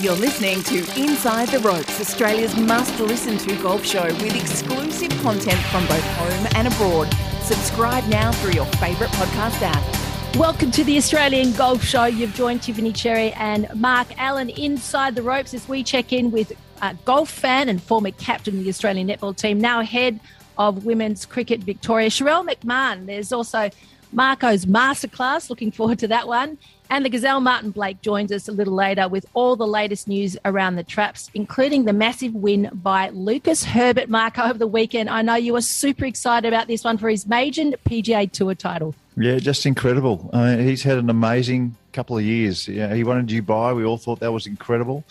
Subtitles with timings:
[0.00, 5.58] You're listening to Inside the Ropes, Australia's must listen to golf show with exclusive content
[5.66, 7.12] from both home and abroad.
[7.42, 10.36] Subscribe now through your favourite podcast app.
[10.36, 12.06] Welcome to the Australian Golf Show.
[12.06, 16.52] You've joined Tiffany Cherry and Mark Allen inside the ropes as we check in with
[16.82, 20.18] a golf fan and former captain of the Australian netball team, now head
[20.56, 23.06] of women's cricket Victoria, Sharelle McMahon.
[23.06, 23.70] There's also
[24.12, 25.50] Marco's masterclass.
[25.50, 26.58] Looking forward to that one.
[26.90, 30.38] And the Gazelle Martin Blake joins us a little later with all the latest news
[30.46, 35.10] around the traps, including the massive win by Lucas Herbert Marco over the weekend.
[35.10, 38.94] I know you were super excited about this one for his maiden PGA Tour title.
[39.18, 40.30] Yeah, just incredible.
[40.32, 42.66] I mean, he's had an amazing couple of years.
[42.66, 43.76] Yeah, he won in Dubai.
[43.76, 45.04] We all thought that was incredible.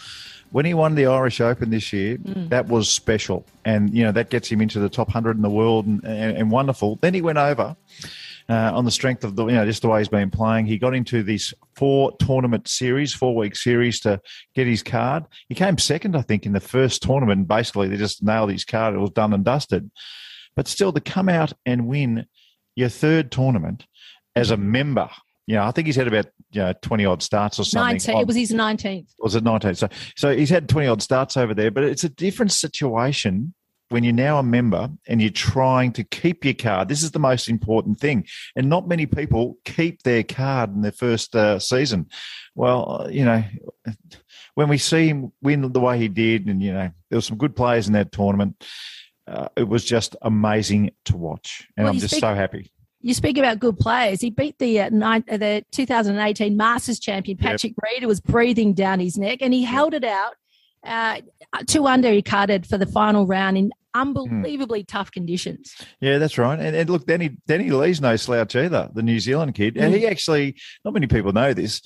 [0.50, 2.50] When he won the Irish Open this year, mm.
[2.50, 5.50] that was special, and you know that gets him into the top hundred in the
[5.50, 6.98] world, and, and, and wonderful.
[7.02, 7.76] Then he went over
[8.50, 10.66] uh, on the strength of the you know just the way he's been playing.
[10.66, 14.22] He got into this four tournament series, four week series to
[14.56, 15.26] get his card.
[15.50, 17.40] He came second, I think, in the first tournament.
[17.40, 18.96] And basically, they just nailed his card.
[18.96, 19.92] It was done and dusted.
[20.56, 22.26] But still, to come out and win
[22.76, 23.86] your third tournament
[24.36, 25.10] as a member.
[25.48, 27.96] You know, I think he's had about you know, 20 odd starts or something.
[27.96, 29.08] 19, it was his 19th.
[29.20, 29.78] Was it 19th?
[29.78, 33.54] So, so he's had 20 odd starts over there, but it's a different situation
[33.90, 37.20] when you're now a member and you're trying to keep your card, this is the
[37.20, 38.26] most important thing.
[38.56, 42.08] And not many people keep their card in their first uh, season.
[42.56, 43.44] Well, uh, you know,
[44.56, 47.38] when we see him win the way he did, and, you know, there were some
[47.38, 48.64] good players in that tournament,
[49.28, 51.68] uh, it was just amazing to watch.
[51.78, 52.72] And well, I'm just speak, so happy.
[53.02, 54.22] You speak about good players.
[54.22, 57.84] He beat the uh, nine, uh, the 2018 Masters champion, Patrick yep.
[57.84, 59.70] Reed, who was breathing down his neck, and he yep.
[59.70, 60.36] held it out
[60.84, 61.22] uh,
[61.68, 64.88] two under he carded for the final round in unbelievably mm.
[64.88, 65.76] tough conditions.
[66.00, 66.60] Yeah, that's right.
[66.60, 69.76] And, and look, Danny Danny Lee's no slouch either, the New Zealand kid.
[69.76, 69.82] Mm.
[69.84, 70.56] And he actually,
[70.86, 71.82] not many people know this,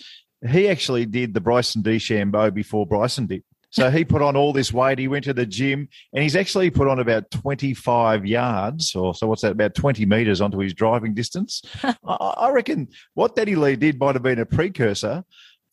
[0.48, 3.44] he actually did the Bryson DeChambeau before Bryson did.
[3.72, 5.00] So he put on all this weight.
[5.00, 9.28] He went to the gym and he's actually put on about 25 yards, or so
[9.28, 11.62] what's that, about 20 meters onto his driving distance.
[11.84, 15.24] I, I reckon what Danny Lee did might have been a precursor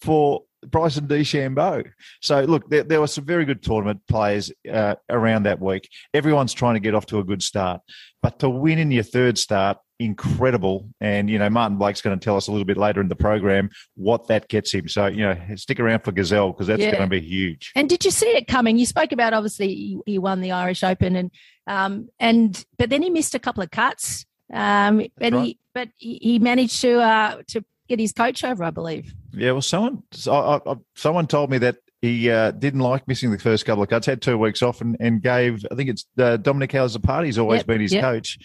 [0.01, 1.89] for Bryson DeChambeau.
[2.21, 5.89] So look, there, there, were some very good tournament players uh, around that week.
[6.13, 7.81] Everyone's trying to get off to a good start,
[8.23, 10.89] but to win in your third start, incredible.
[11.01, 13.17] And you know, Martin Blake's going to tell us a little bit later in the
[13.17, 14.89] program what that gets him.
[14.89, 16.93] So you know, stick around for Gazelle because that's yeah.
[16.93, 17.73] going to be huge.
[17.75, 18.79] And did you see it coming?
[18.79, 21.31] You spoke about obviously he won the Irish Open, and
[21.67, 24.25] um, and but then he missed a couple of cuts.
[24.51, 25.45] Um, and right.
[25.45, 29.15] he but he managed to uh, to get his coach over, I believe.
[29.32, 33.38] Yeah, well, someone I, I, someone told me that he uh, didn't like missing the
[33.38, 36.37] first couple of cuts, had two weeks off, and, and gave I think it's uh,
[36.37, 38.03] Dom Azzopardi's always yep, been his yep.
[38.03, 38.38] coach.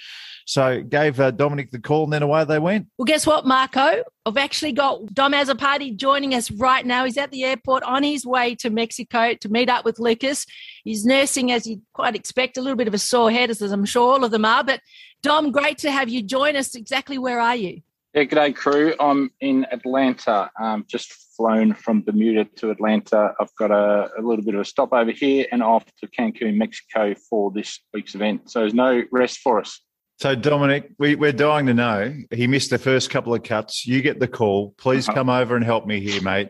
[0.46, 2.88] So gave uh, Dominic the call, and then away they went.
[2.98, 4.04] Well, guess what, Marco?
[4.26, 7.06] I've actually got Dom Azzopardi joining us right now.
[7.06, 10.46] He's at the airport on his way to Mexico to meet up with Lucas.
[10.84, 13.86] He's nursing, as you'd quite expect, a little bit of a sore head, as I'm
[13.86, 14.64] sure all of them are.
[14.64, 14.82] But
[15.22, 16.76] Dom, great to have you join us.
[16.76, 17.82] Exactly where are you?
[18.14, 18.94] Yeah, g'day crew.
[19.00, 20.52] I'm in Atlanta.
[20.62, 23.34] Um, just flown from Bermuda to Atlanta.
[23.40, 26.56] I've got a, a, little bit of a stop over here and off to Cancun,
[26.56, 28.52] Mexico for this week's event.
[28.52, 29.82] So there's no rest for us.
[30.20, 32.16] So Dominic, we, are dying to know.
[32.30, 33.88] He missed the first couple of cuts.
[33.88, 34.76] You get the call.
[34.78, 35.16] Please uh-huh.
[35.16, 36.50] come over and help me here, mate.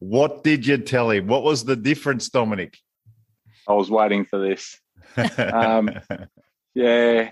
[0.00, 1.28] What did you tell him?
[1.28, 2.76] What was the difference, Dominic?
[3.68, 4.80] I was waiting for this.
[5.38, 5.90] um,
[6.74, 7.30] yeah,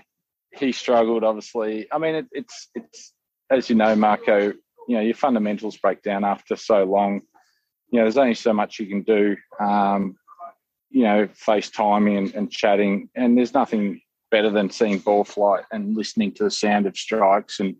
[0.53, 1.25] he struggled.
[1.25, 3.12] Obviously, I mean, it, it's it's
[3.49, 4.53] as you know, Marco,
[4.87, 7.21] you know, your fundamentals break down after so long.
[7.91, 10.15] You know, there's only so much you can do, um,
[10.89, 13.09] you know, FaceTiming and, and chatting.
[13.15, 14.01] And there's nothing
[14.31, 17.59] better than seeing ball flight and listening to the sound of strikes.
[17.59, 17.75] And,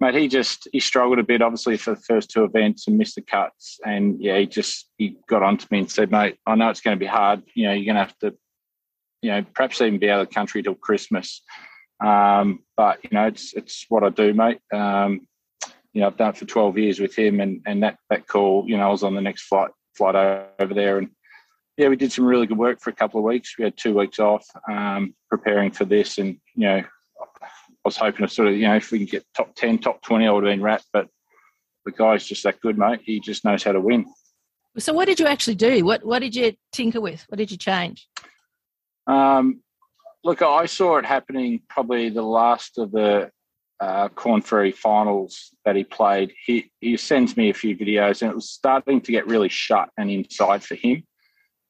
[0.00, 3.14] mate, he just, he struggled a bit, obviously, for the first two events and missed
[3.14, 3.78] the cuts.
[3.86, 6.96] And, yeah, he just, he got onto me and said, mate, I know it's going
[6.96, 7.42] to be hard.
[7.54, 8.34] You know, you're going to have to,
[9.22, 11.42] you know, perhaps even be out of the country till Christmas.
[12.00, 14.60] Um, but you know, it's it's what I do, mate.
[14.72, 15.26] Um,
[15.92, 18.64] you know, I've done it for 12 years with him, and and that that call,
[18.66, 20.14] you know, I was on the next flight flight
[20.58, 21.10] over there, and
[21.76, 23.56] yeah, we did some really good work for a couple of weeks.
[23.58, 26.82] We had two weeks off um, preparing for this, and you know,
[27.84, 30.00] I was hoping to sort of, you know, if we can get top 10, top
[30.02, 30.86] 20, I would have been wrapped.
[30.92, 31.08] But
[31.84, 33.00] the guy's just that good, mate.
[33.04, 34.06] He just knows how to win.
[34.78, 35.84] So, what did you actually do?
[35.84, 37.24] What What did you tinker with?
[37.28, 38.08] What did you change?
[39.06, 39.60] Um,
[40.24, 43.30] Look, I saw it happening probably the last of the
[43.78, 46.32] uh, Korn Ferry finals that he played.
[46.46, 49.90] He, he sends me a few videos and it was starting to get really shut
[49.98, 51.04] and inside for him.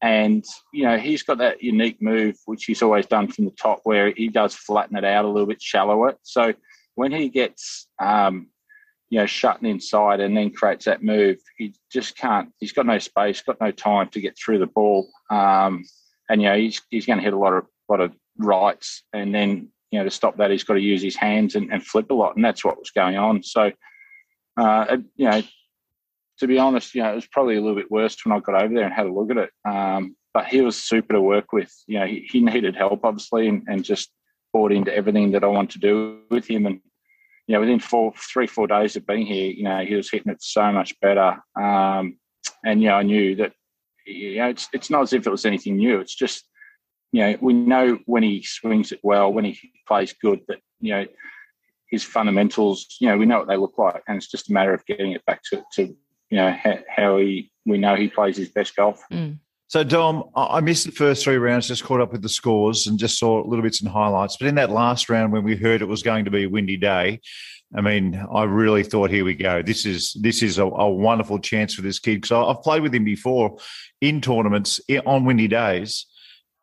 [0.01, 3.81] And, you know, he's got that unique move, which he's always done from the top,
[3.83, 6.15] where he does flatten it out a little bit shallower.
[6.23, 6.55] So
[6.95, 8.49] when he gets, um,
[9.11, 11.39] you know, shutting inside and then creates that move.
[11.57, 12.51] He just can't.
[12.59, 15.85] He's got no space, got no time to get through the ball, um,
[16.29, 19.35] and you know he's he's going to hit a lot of lot of rights, and
[19.35, 22.11] then you know to stop that he's got to use his hands and, and flip
[22.11, 23.43] a lot, and that's what was going on.
[23.43, 23.73] So,
[24.57, 25.43] uh, you know,
[26.39, 28.61] to be honest, you know, it was probably a little bit worse when I got
[28.63, 29.51] over there and had a look at it.
[29.65, 31.73] Um, but he was super to work with.
[31.87, 34.11] You know, he, he needed help obviously, and, and just
[34.53, 36.81] bought into everything that I want to do with him, and
[37.47, 40.33] you know, within four, three, four days of being here, you know, he was hitting
[40.33, 41.37] it so much better.
[41.61, 42.19] Um,
[42.65, 43.53] and you know, I knew that,
[44.07, 46.01] you know, it's it's not as if it was anything new.
[46.01, 46.49] It's just,
[47.15, 49.57] you know, we know when he swings it well, when he
[49.87, 51.07] plays good, that you know,
[51.89, 54.75] his fundamentals, you know, we know what they look like, and it's just a matter
[54.75, 56.57] of getting it back to, to you know,
[56.89, 59.01] how he we know he plays his best golf.
[59.13, 59.39] Mm.
[59.69, 62.99] So, Dom, I missed the first three rounds, just caught up with the scores and
[62.99, 64.37] just saw little bits and highlights.
[64.37, 66.77] But in that last round, when we heard it was going to be a windy
[66.77, 67.21] day,
[67.77, 69.63] I mean, I really thought, here we go.
[69.63, 72.95] This is this is a, a wonderful chance for this kid because I've played with
[72.95, 73.59] him before
[74.01, 76.07] in tournaments on windy days,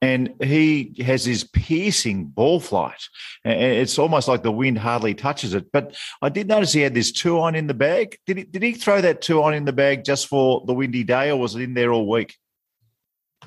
[0.01, 3.01] and he has his piercing ball flight.
[3.45, 5.71] It's almost like the wind hardly touches it.
[5.71, 8.17] But I did notice he had this two iron in the bag.
[8.25, 11.03] Did he, did he throw that two iron in the bag just for the windy
[11.03, 12.35] day, or was it in there all week?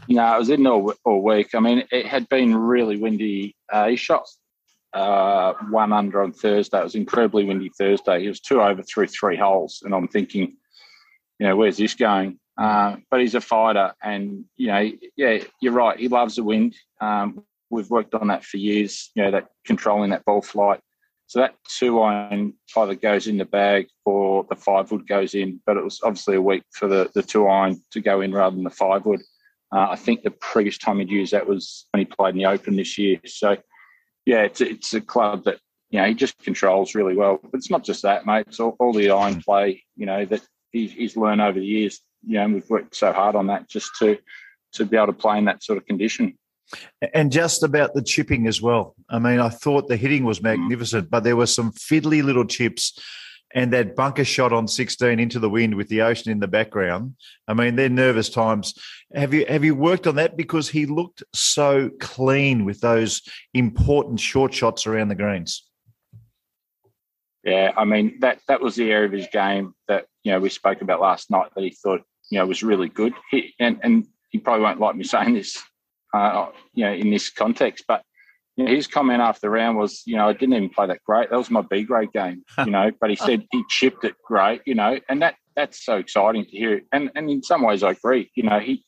[0.08, 1.54] No, it was in all, all week.
[1.54, 3.56] I mean, it had been really windy.
[3.72, 4.26] Uh, he shot
[4.92, 6.78] uh, one under on Thursday.
[6.78, 8.20] It was incredibly windy Thursday.
[8.20, 10.56] He was two over through three holes, and I'm thinking,
[11.40, 12.38] you know, where's this going?
[12.56, 15.98] Uh, but he's a fighter, and you know, yeah, you're right.
[15.98, 16.76] He loves the wind.
[17.00, 19.10] Um, we've worked on that for years.
[19.14, 20.80] You know, that controlling that ball flight.
[21.26, 25.60] So that two iron either goes in the bag or the five wood goes in.
[25.66, 28.54] But it was obviously a week for the, the two iron to go in rather
[28.54, 29.22] than the five wood.
[29.74, 32.46] Uh, I think the previous time he'd used that was when he played in the
[32.46, 33.18] Open this year.
[33.26, 33.56] So,
[34.26, 35.58] yeah, it's it's a club that
[35.90, 37.40] you know he just controls really well.
[37.42, 38.44] But it's not just that, mate.
[38.46, 42.00] It's all, all the iron play, you know, that he's, he's learned over the years.
[42.26, 44.18] You know, and we've worked so hard on that just to
[44.74, 46.36] to be able to play in that sort of condition.
[47.12, 48.96] And just about the chipping as well.
[49.08, 50.44] I mean, I thought the hitting was mm.
[50.44, 52.98] magnificent, but there were some fiddly little chips
[53.54, 57.14] and that bunker shot on 16 into the wind with the ocean in the background.
[57.46, 58.74] I mean, they're nervous times.
[59.14, 63.22] Have you have you worked on that because he looked so clean with those
[63.54, 65.64] important short shots around the greens?
[67.44, 70.48] Yeah, I mean that that was the area of his game that you know we
[70.48, 73.14] spoke about last night that he thought you know was really good.
[73.30, 75.62] He, and and he probably won't like me saying this,
[76.12, 78.02] uh, you know, in this context, but
[78.56, 81.02] you know, his comment after the round was, you know, I didn't even play that
[81.04, 81.30] great.
[81.30, 82.90] That was my B grade game, you know.
[83.00, 86.50] but he said he chipped it great, you know, and that that's so exciting to
[86.50, 86.82] hear.
[86.92, 88.30] And and in some ways, I agree.
[88.34, 88.84] You know, he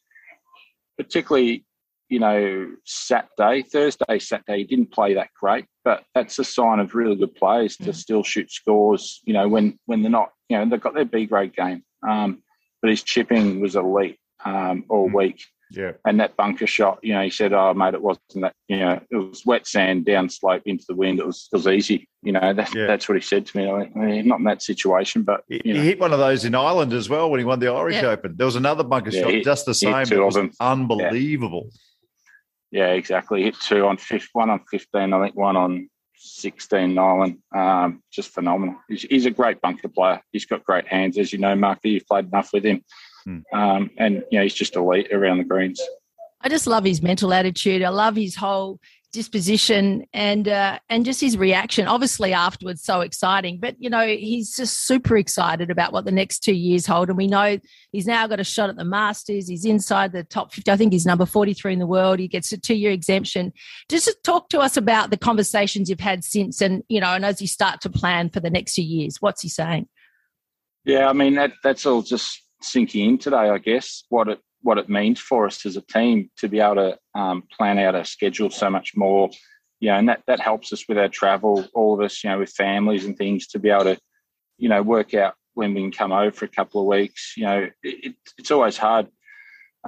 [0.97, 1.65] particularly,
[2.09, 6.95] you know, Saturday, Thursday, Saturday, he didn't play that great, but that's a sign of
[6.95, 7.95] really good players to mm.
[7.95, 9.21] still shoot scores.
[9.25, 12.43] You know, when when they're not, you know, they've got their B grade game, um,
[12.81, 15.15] but his chipping was elite um, all mm.
[15.15, 15.45] week.
[15.71, 15.93] Yeah.
[16.05, 18.53] And that bunker shot, you know, he said, "Oh, mate, it wasn't that.
[18.69, 21.19] You know, it was wet sand down slope into the wind.
[21.19, 22.09] It was it was easy.
[22.23, 22.87] You know, that's yeah.
[22.87, 23.69] that's what he said to me.
[23.69, 26.93] I mean, not in that situation, but he, he, hit one of those in Ireland
[26.93, 28.11] as well when he won the Irish yeah.
[28.11, 28.37] Open.
[28.37, 30.07] There was another bunker yeah, shot, hit, just the same.
[30.07, 30.53] Two of them.
[30.61, 31.71] Unbelievable.
[32.71, 32.93] Yeah.
[32.93, 33.43] exactly.
[33.43, 37.39] Hit two on fifth, one on fifteen, I think, one on 16 Nyland.
[37.55, 38.77] Um, just phenomenal.
[38.89, 40.21] He's, he's, a great bunker player.
[40.33, 41.81] He's got great hands, as you know, Mark.
[41.83, 42.85] You've played enough with him.
[43.29, 43.43] Mm.
[43.53, 45.81] Um, and you know, he's just elite around the greens.
[46.41, 47.83] I just love his mental attitude.
[47.83, 48.79] I love his whole
[49.17, 51.89] disposition and uh, and just his reaction.
[51.89, 53.59] Obviously, afterwards, so exciting.
[53.59, 57.09] But you know, he's just super excited about what the next two years hold.
[57.09, 57.59] And we know
[57.93, 59.49] he's now got a shot at the Masters.
[59.49, 60.71] He's inside the top fifty.
[60.71, 62.19] I think he's number forty-three in the world.
[62.19, 63.55] He gets a two-year exemption.
[63.89, 67.41] Just talk to us about the conversations you've had since, and you know, and as
[67.41, 69.89] you start to plan for the next few years, what's he saying?
[70.85, 74.79] Yeah, I mean that that's all just sinking in today, I guess, what it what
[74.79, 78.05] it means for us as a team to be able to um, plan out our
[78.05, 79.31] schedule so much more.
[79.79, 82.41] You know, and that that helps us with our travel, all of us, you know,
[82.41, 83.99] with families and things, to be able to,
[84.59, 87.35] you know, work out when we can come over for a couple of weeks.
[87.37, 89.07] You know, it, it's always hard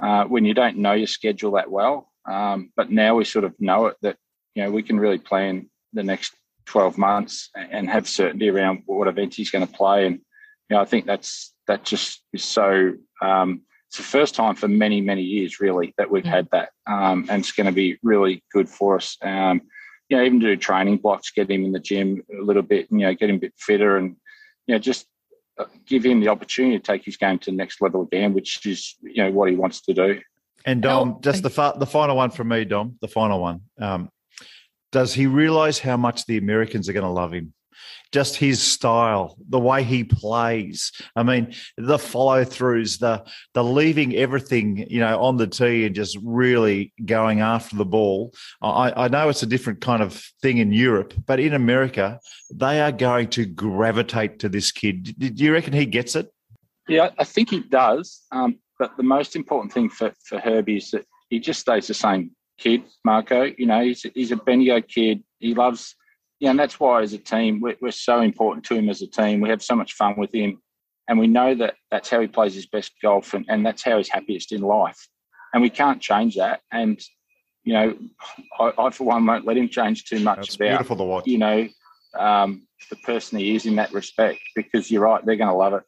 [0.01, 2.09] uh, when you don't know your schedule that well.
[2.29, 4.15] Um, but now we sort of know it that
[4.55, 6.33] you know we can really plan the next
[6.67, 10.05] 12 months and have certainty around what events he's going to play.
[10.05, 10.15] And
[10.69, 12.93] you know, I think that's that just is so.
[13.21, 17.25] Um, it's the first time for many many years really that we've had that, um,
[17.27, 19.17] and it's going to be really good for us.
[19.23, 19.61] Um,
[20.09, 22.99] you know, even do training blocks, get him in the gym a little bit, you
[22.99, 24.15] know, get him a bit fitter, and
[24.67, 25.07] you know, just
[25.57, 28.63] uh, give him the opportunity to take his game to the next level again, which
[28.67, 30.21] is you know what he wants to do.
[30.65, 33.61] And Dom, just the fa- the final one from me, Dom, the final one.
[33.79, 34.11] Um,
[34.91, 37.53] does he realise how much the Americans are going to love him?
[38.11, 40.91] Just his style, the way he plays.
[41.15, 45.95] I mean, the follow throughs, the the leaving everything, you know, on the tee and
[45.95, 48.33] just really going after the ball.
[48.61, 52.19] I, I know it's a different kind of thing in Europe, but in America,
[52.53, 55.15] they are going to gravitate to this kid.
[55.17, 56.31] Do you reckon he gets it?
[56.87, 58.23] Yeah, I think he does.
[58.31, 61.93] Um, but the most important thing for, for Herbie is that he just stays the
[61.93, 63.43] same kid, Marco.
[63.43, 65.23] You know, he's, he's a Bendigo kid.
[65.37, 65.95] He loves
[66.39, 69.07] yeah, and that's why as a team we're, we're, so important to him as a
[69.07, 69.41] team.
[69.41, 70.61] We have so much fun with him,
[71.07, 73.97] and we know that that's how he plays his best golf, and, and that's how
[73.97, 75.07] he's happiest in life.
[75.53, 76.61] And we can't change that.
[76.71, 77.01] And
[77.63, 77.97] you know,
[78.59, 81.27] I, I for one won't let him change too much that's about beautiful to watch.
[81.27, 81.67] you know
[82.17, 84.39] um, the person he is in that respect.
[84.55, 85.83] Because you're right, they're going to love it.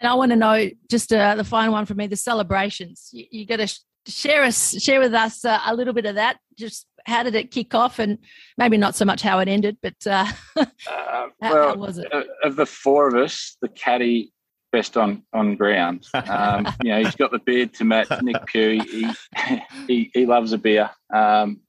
[0.00, 3.08] And I want to know just uh, the final one for me: the celebrations.
[3.12, 6.14] You, you got to sh- share us, share with us uh, a little bit of
[6.14, 6.38] that.
[6.56, 8.18] Just how did it kick off, and
[8.56, 12.10] maybe not so much how it ended, but uh, uh, how, well, how, was it?
[12.42, 14.32] Of the four of us, the caddy
[14.74, 16.06] best on on ground.
[16.14, 18.82] Um, you know, he's got the beard to match Nick Pugh.
[18.82, 19.08] He
[19.86, 20.90] he, he loves a beer.
[21.12, 21.60] Um,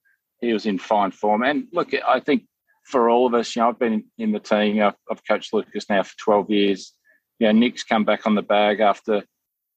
[0.41, 2.43] he was in fine form, and look, I think
[2.83, 4.77] for all of us, you know, I've been in the team.
[4.77, 6.93] Know, I've coached Lucas now for twelve years.
[7.39, 9.23] You know, Nick's come back on the bag after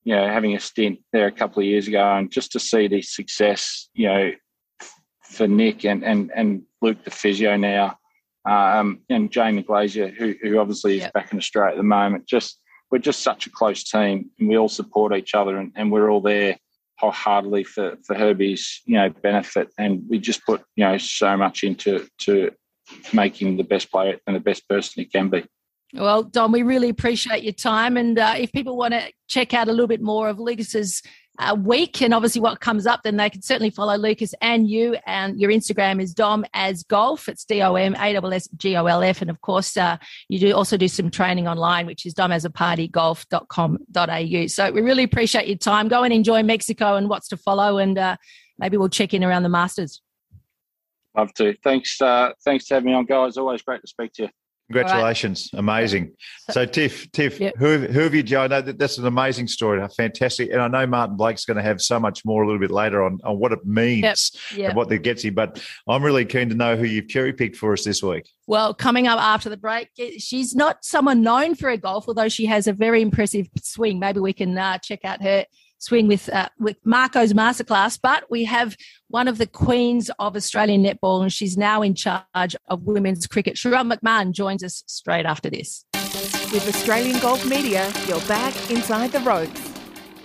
[0.04, 2.88] you know having a stint there a couple of years ago, and just to see
[2.88, 4.30] the success, you know,
[5.28, 7.98] for Nick and and and Luke the physio now,
[8.44, 11.12] um, and Jamie Glazier, who who obviously is yep.
[11.12, 12.26] back in Australia at the moment.
[12.26, 15.92] Just we're just such a close team, and we all support each other, and, and
[15.92, 16.56] we're all there
[16.98, 21.62] wholeheartedly for for Herbie's you know benefit, and we just put you know so much
[21.62, 22.50] into to
[23.12, 25.44] making the best player and the best person he can be.
[25.94, 27.96] Well, Dom, we really appreciate your time.
[27.96, 31.02] And uh, if people want to check out a little bit more of Lucas's
[31.38, 34.96] uh, week and obviously what comes up, then they can certainly follow Lucas and you.
[35.06, 37.28] And your Instagram is Dom as Golf.
[37.28, 39.22] It's D O M A S S G O L F.
[39.22, 44.46] And of course, uh, you do also do some training online, which is domazzopardigolf.com.au.
[44.46, 45.86] So we really appreciate your time.
[45.88, 47.78] Go and enjoy Mexico and what's to follow.
[47.78, 48.16] And uh,
[48.58, 50.02] maybe we'll check in around the Masters.
[51.16, 51.54] Love to.
[51.64, 52.00] Thanks.
[52.00, 53.36] Uh, thanks for having me on, guys.
[53.36, 54.28] Always great to speak to you.
[54.70, 55.60] Congratulations, right.
[55.60, 56.12] amazing.
[56.50, 57.54] So, Tiff, Tiff, yep.
[57.56, 58.52] who, who have you joined?
[58.52, 60.50] I know that that's an amazing story, fantastic.
[60.52, 63.02] And I know Martin Blake's going to have so much more a little bit later
[63.02, 64.58] on, on what it means yep.
[64.58, 64.68] Yep.
[64.68, 65.32] and what that gets you.
[65.32, 68.28] But I'm really keen to know who you've cherry picked for us this week.
[68.46, 72.46] Well, coming up after the break, she's not someone known for her golf, although she
[72.46, 73.98] has a very impressive swing.
[73.98, 75.44] Maybe we can uh, check out her
[75.78, 77.98] swing with uh, with Marco's masterclass.
[78.00, 78.76] But we have
[79.08, 83.54] one of the queens of Australian netball, and she's now in charge of women's cricket.
[83.54, 85.84] Sharelle McMahon joins us straight after this.
[86.52, 89.67] With Australian Golf Media, you're back inside the ropes.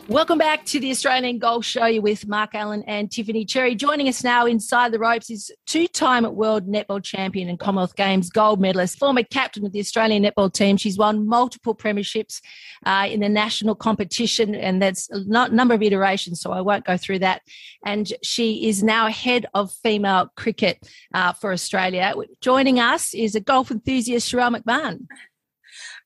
[0.10, 3.74] Welcome back to the Australian Golf Show with Mark Allen and Tiffany Cherry.
[3.74, 8.60] Joining us now inside the ropes is two-time world netball champion and Commonwealth Games gold
[8.60, 10.76] medalist, former captain of the Australian netball team.
[10.76, 12.42] She's won multiple premierships
[12.86, 16.42] uh, in the national competition, and that's a number of iterations.
[16.42, 17.42] So I won't go through that.
[17.86, 22.14] And she is now head of female cricket uh, for Australia.
[22.42, 25.08] Joining us is a golf enthusiast, Sharelle McMahon.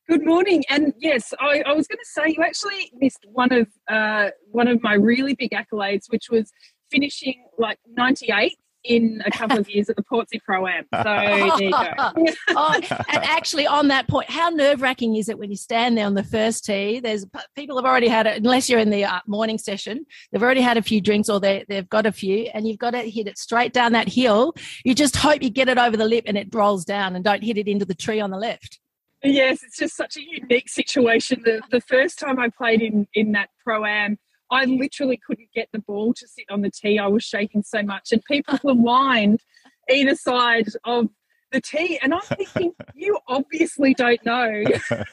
[0.09, 0.63] Good morning.
[0.69, 4.69] And yes, I, I was going to say you actually missed one of uh, one
[4.69, 6.49] of my really big accolades, which was
[6.89, 10.85] finishing like 98 in a couple of years at the Portsea Pro Am.
[10.93, 11.87] So there you go.
[12.49, 16.05] oh, and actually, on that point, how nerve wracking is it when you stand there
[16.05, 17.01] on the first tee?
[17.01, 17.25] There's
[17.57, 20.77] people have already had it, unless you're in the uh, morning session, they've already had
[20.77, 23.37] a few drinks or they, they've got a few, and you've got to hit it
[23.37, 24.53] straight down that hill.
[24.85, 27.43] You just hope you get it over the lip and it rolls down and don't
[27.43, 28.79] hit it into the tree on the left.
[29.23, 31.41] Yes, it's just such a unique situation.
[31.43, 34.17] The, the first time I played in, in that pro am,
[34.51, 36.99] I literally couldn't get the ball to sit on the tee.
[36.99, 39.41] I was shaking so much, and people were lined
[39.89, 41.09] either side of
[41.51, 41.99] the tee.
[42.01, 44.63] And I'm thinking, you obviously don't know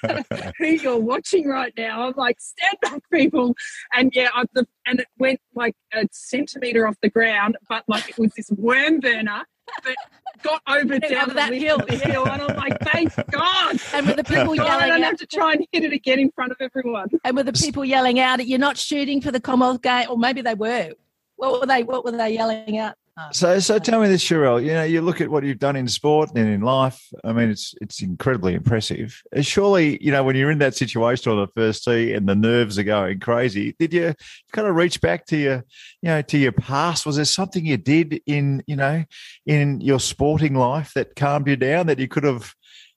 [0.58, 2.08] who you're watching right now.
[2.08, 3.54] I'm like, stand back, people.
[3.92, 8.08] And yeah, I, the, and it went like a centimeter off the ground, but like
[8.08, 9.44] it was this worm burner
[9.84, 9.96] that
[10.42, 11.78] got over down that hill.
[11.78, 12.26] The hill.
[12.28, 13.80] And I'm like, thank God.
[13.94, 16.18] And with the people God, yelling I don't have to try and hit it again
[16.18, 17.08] in front of everyone.
[17.24, 20.42] And with the people yelling out, you're not shooting for the Commonwealth game, or maybe
[20.42, 20.92] they were.
[21.36, 21.82] What were they?
[21.82, 22.96] What were they yelling out?
[23.30, 24.61] So, so tell me this, Sharelle.
[24.61, 27.00] You know, you look at what you've done in sport and in life.
[27.23, 29.23] I mean, it's it's incredibly impressive.
[29.35, 32.35] Uh, surely, you know, when you're in that situation on the first tee and the
[32.35, 34.14] nerves are going crazy, did you
[34.52, 35.64] kind of reach back to your,
[36.02, 37.06] you know, to your past?
[37.06, 39.04] Was there something you did in, you know,
[39.47, 42.52] in your sporting life that calmed you down that you could have,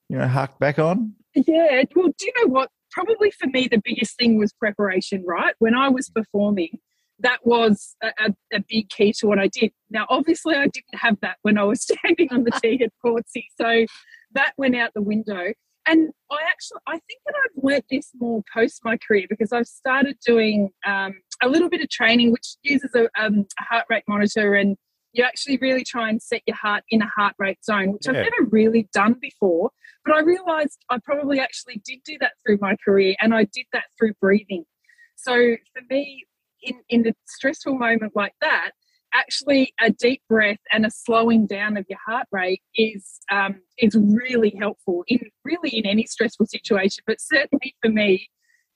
[0.09, 1.13] you know, harked back on?
[1.35, 1.83] Yeah.
[1.95, 2.71] Well, do you know what?
[2.89, 5.23] Probably for me, the biggest thing was preparation.
[5.27, 6.79] Right when I was performing
[7.19, 9.71] that was a, a, big key to what I did.
[9.89, 13.43] Now, obviously, I didn't have that when I was standing on the tee at Portsea.
[13.59, 13.85] So
[14.33, 15.53] that went out the window.
[15.87, 19.67] And I actually, I think that I've learnt this more post my career because I've
[19.67, 24.03] started doing um, a little bit of training, which uses a, um, a, heart rate
[24.05, 24.75] monitor, and
[25.13, 28.11] you actually really try and set your heart in a heart rate zone, which yeah.
[28.11, 29.71] I've never really done before.
[30.03, 33.65] But I realised I probably actually did do that through my career, and I did
[33.71, 34.65] that through breathing.
[35.15, 35.33] So
[35.73, 36.25] for me,
[36.61, 38.71] in in a stressful moment like that,
[39.13, 43.95] actually a deep breath and a slowing down of your heart rate is um, is
[43.95, 48.27] really helpful in really in any stressful situation but certainly for me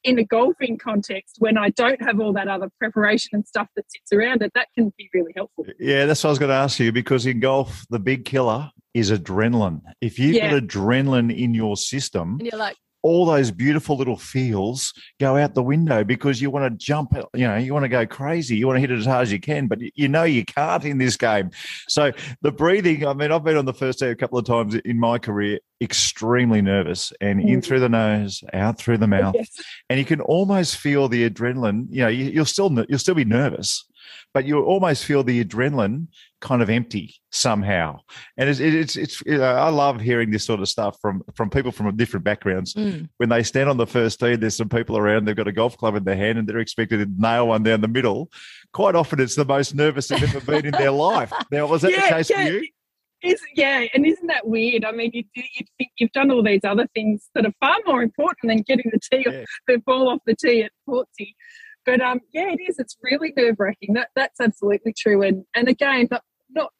[0.03, 3.85] in a golfing context when I don't have all that other preparation and stuff that
[3.91, 5.65] sits around it, that can be really helpful.
[5.79, 8.71] Yeah, that's what I was going to ask you because in golf, the big killer
[8.93, 9.81] is adrenaline.
[10.01, 10.51] If you've yeah.
[10.51, 15.53] got adrenaline in your system, and you're like, all those beautiful little feels go out
[15.53, 18.55] the window because you want to jump, you know, you want to go crazy.
[18.55, 20.83] You want to hit it as hard as you can, but you know you can't
[20.85, 21.51] in this game.
[21.87, 24.75] So the breathing, I mean, I've been on the first day a couple of times
[24.75, 27.63] in my career, extremely nervous and in mm.
[27.63, 29.35] through the nose, out through the mouth.
[29.41, 29.63] Yes.
[29.89, 33.25] And you can almost feel the adrenaline, you know, you, will still, you'll still be
[33.25, 33.85] nervous,
[34.33, 36.07] but you almost feel the adrenaline
[36.39, 37.99] kind of empty somehow.
[38.37, 41.49] And it's, it's, it's you know, I love hearing this sort of stuff from, from
[41.49, 42.73] people from different backgrounds.
[42.73, 43.09] Mm.
[43.17, 45.77] When they stand on the first tee, there's some people around, they've got a golf
[45.77, 48.31] club in their hand and they're expected to nail one down the middle.
[48.73, 51.31] Quite often it's the most nervous they've ever been in their life.
[51.51, 52.45] Now, was that yeah, the case yeah.
[52.45, 52.67] for you?
[53.23, 54.83] Is, yeah, and isn't that weird?
[54.83, 58.01] I mean, you you think you've done all these other things that are far more
[58.01, 59.43] important than getting the tee, yeah.
[59.67, 61.33] the ball off the tee at Portsea.
[61.85, 62.79] But um, yeah, it is.
[62.79, 63.93] It's really nerve wracking.
[63.93, 65.21] That that's absolutely true.
[65.23, 66.71] And and again, not, not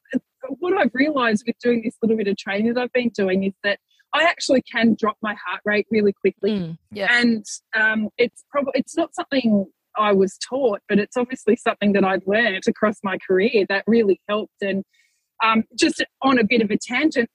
[0.58, 3.54] what I've realised with doing this little bit of training that I've been doing is
[3.64, 3.78] that
[4.14, 6.50] I actually can drop my heart rate really quickly.
[6.52, 7.08] Mm, yeah.
[7.10, 7.44] And
[7.74, 9.66] um, it's probably it's not something
[9.96, 14.20] I was taught, but it's obviously something that I've learned across my career that really
[14.28, 14.60] helped.
[14.60, 14.84] And
[15.42, 17.28] um, just on a bit of a tangent,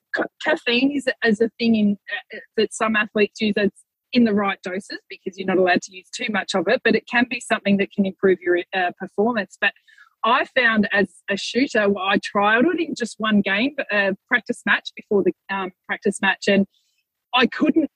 [0.43, 1.97] caffeine is, is a thing in,
[2.33, 3.69] uh, that some athletes use as
[4.13, 6.95] in the right doses because you're not allowed to use too much of it, but
[6.95, 9.57] it can be something that can improve your uh, performance.
[9.59, 9.73] But
[10.23, 14.61] I found as a shooter, well, I trialed it in just one game, a practice
[14.65, 16.65] match before the um, practice match, and
[17.35, 17.89] I couldn't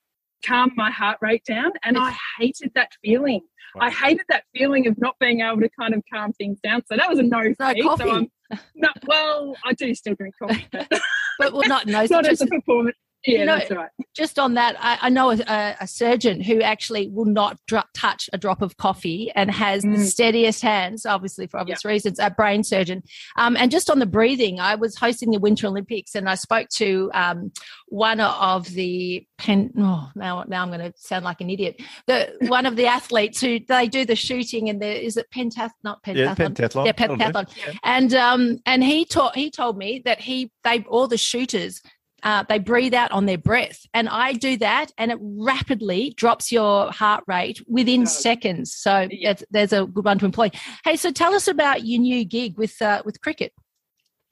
[0.45, 3.41] calm my heart rate down, and I hated that feeling.
[3.75, 3.88] Wow.
[3.88, 6.83] I hated that feeling of not being able to kind of calm things down.
[6.88, 8.03] So that was a no for no Coffee.
[8.03, 8.27] So I'm
[8.75, 10.88] not, well, I do still drink coffee, but,
[11.39, 12.97] but well, not no, not as a performance.
[13.25, 13.89] Yeah, you know, that's right.
[14.15, 18.29] Just on that, I, I know a, a, surgeon who actually will not dr- touch
[18.34, 19.95] a drop of coffee and has mm.
[19.95, 21.91] the steadiest hands, obviously for obvious yep.
[21.91, 23.03] reasons, a brain surgeon.
[23.38, 26.69] Um, and just on the breathing, I was hosting the Winter Olympics and I spoke
[26.77, 27.51] to um,
[27.88, 29.71] one of the pen.
[29.77, 31.79] Oh, now, now I'm going to sound like an idiot.
[32.07, 35.71] The one of the athletes who they do the shooting and there is it pentath
[35.84, 36.15] not pentathlon.
[36.15, 36.86] Yeah, pentathlon.
[36.86, 37.77] Yeah, pentathlon.
[37.84, 41.81] And um, and he taught he told me that he they all the shooters
[42.23, 43.86] uh, they breathe out on their breath.
[43.93, 48.73] And I do that, and it rapidly drops your heart rate within seconds.
[48.73, 49.36] So yeah.
[49.49, 50.51] there's a good one to employ.
[50.84, 53.53] Hey, so tell us about your new gig with uh, with cricket.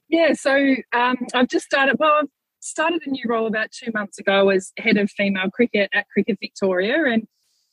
[0.08, 1.96] Yeah, so um, I've just started.
[1.98, 2.28] Well, I've
[2.60, 6.38] started a new role about two months ago as head of female cricket at Cricket
[6.40, 7.26] Victoria, and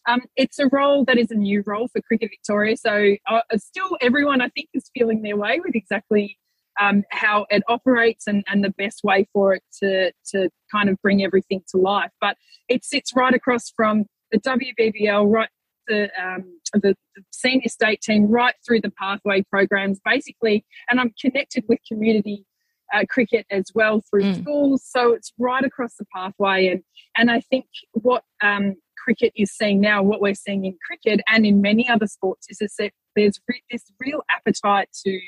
[0.08, 2.77] um, it's a role that is a new role for Cricket Victoria.
[2.77, 6.38] So uh, still, everyone I think is feeling their way with exactly
[6.79, 10.97] um, how it operates and, and the best way for it to, to kind of
[11.01, 12.11] bring everything to life.
[12.21, 12.37] But
[12.69, 15.49] it sits right across from the WBBL, right
[15.87, 20.65] the, um, the, the senior state team, right through the pathway programs, basically.
[20.89, 22.45] And I'm connected with community
[22.93, 24.41] uh, cricket as well through mm.
[24.41, 24.83] schools.
[24.85, 26.67] So it's right across the pathway.
[26.67, 26.83] And,
[27.17, 31.45] and I think what um, cricket is seeing now, what we're seeing in cricket and
[31.45, 35.19] in many other sports, is that there's re- this real appetite to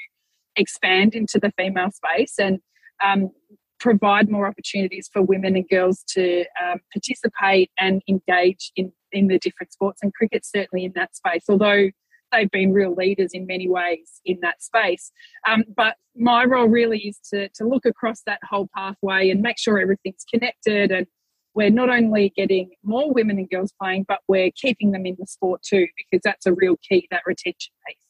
[0.59, 2.59] expand into the female space and
[3.03, 3.31] um,
[3.79, 9.39] provide more opportunities for women and girls to um, participate and engage in, in the
[9.39, 10.01] different sports.
[10.03, 11.89] And cricket certainly in that space, although
[12.31, 15.11] they've been real leaders in many ways in that space.
[15.47, 19.57] Um, but my role really is to, to look across that whole pathway and make
[19.57, 21.07] sure everything's connected and
[21.55, 25.25] we're not only getting more women and girls playing, but we're keeping them in the
[25.25, 28.08] sport too, because that's a real key, that retention piece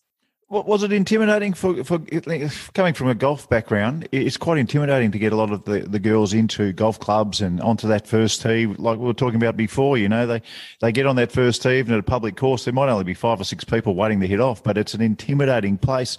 [0.49, 1.99] was it intimidating for, for
[2.73, 4.07] coming from a golf background?
[4.11, 7.61] It's quite intimidating to get a lot of the, the girls into golf clubs and
[7.61, 9.97] onto that first tee, like we were talking about before.
[9.97, 10.41] You know, they
[10.81, 13.13] they get on that first tee, even at a public course, there might only be
[13.13, 16.17] five or six people waiting to hit off, but it's an intimidating place.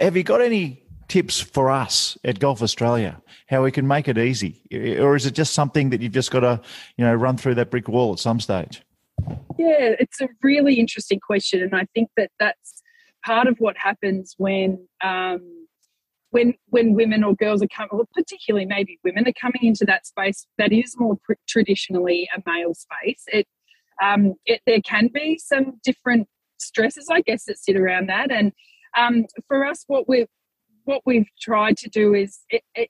[0.00, 4.18] Have you got any tips for us at Golf Australia how we can make it
[4.18, 4.60] easy,
[4.98, 6.60] or is it just something that you've just got to,
[6.96, 8.82] you know, run through that brick wall at some stage?
[9.58, 12.77] Yeah, it's a really interesting question, and I think that that's
[13.24, 15.66] part of what happens when um,
[16.30, 20.46] when when women or girls are coming, particularly maybe women are coming into that space
[20.58, 23.46] that is more pr- traditionally a male space, it,
[24.02, 26.28] um, it there can be some different
[26.58, 28.30] stresses, I guess, that sit around that.
[28.30, 28.52] And
[28.96, 30.26] um, for us, what we
[30.84, 32.40] what we've tried to do is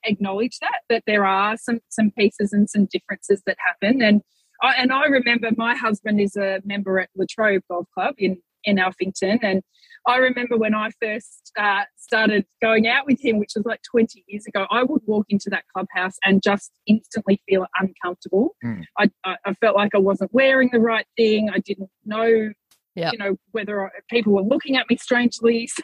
[0.04, 4.02] acknowledge that that there are some some pieces and some differences that happen.
[4.02, 4.22] And
[4.62, 8.38] I, and I remember my husband is a member at Latrobe Golf Club in
[8.68, 9.62] in Alphington, and
[10.08, 14.24] I remember when I first uh, started going out with him, which was like 20
[14.26, 18.56] years ago, I would walk into that clubhouse and just instantly feel uncomfortable.
[18.64, 18.84] Mm.
[18.98, 21.50] I, I, felt like I wasn't wearing the right thing.
[21.50, 22.50] I didn't know,
[22.94, 23.12] yep.
[23.12, 25.68] you know, whether people were looking at me strangely.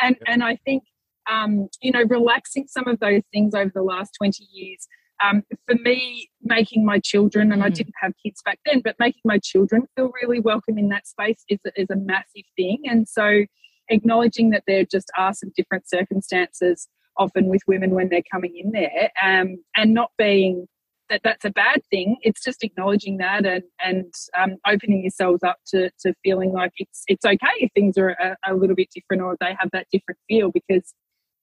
[0.00, 0.24] And, yep.
[0.26, 0.82] and I think,
[1.30, 4.88] um, you know, relaxing some of those things over the last 20 years
[5.22, 7.66] um, for me, making my children, and mm.
[7.66, 11.06] I didn't have kids back then, but making my children feel really welcome in that
[11.06, 12.82] space is, is a massive thing.
[12.84, 13.44] And so,
[13.88, 18.70] acknowledging that there just are some different circumstances often with women when they're coming in
[18.72, 20.66] there, um, and not being
[21.10, 22.16] that that's a bad thing.
[22.22, 27.02] It's just acknowledging that and and um, opening yourselves up to, to feeling like it's
[27.08, 30.18] it's okay if things are a, a little bit different or they have that different
[30.28, 30.94] feel because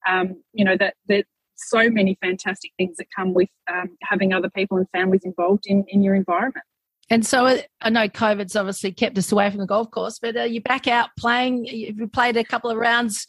[0.08, 1.24] um, you know that that
[1.56, 5.84] so many fantastic things that come with um, having other people and families involved in,
[5.88, 6.64] in your environment.
[7.08, 10.36] And so uh, I know COVID's obviously kept us away from the golf course, but
[10.36, 11.66] are you back out playing?
[11.66, 13.26] You've played a couple of rounds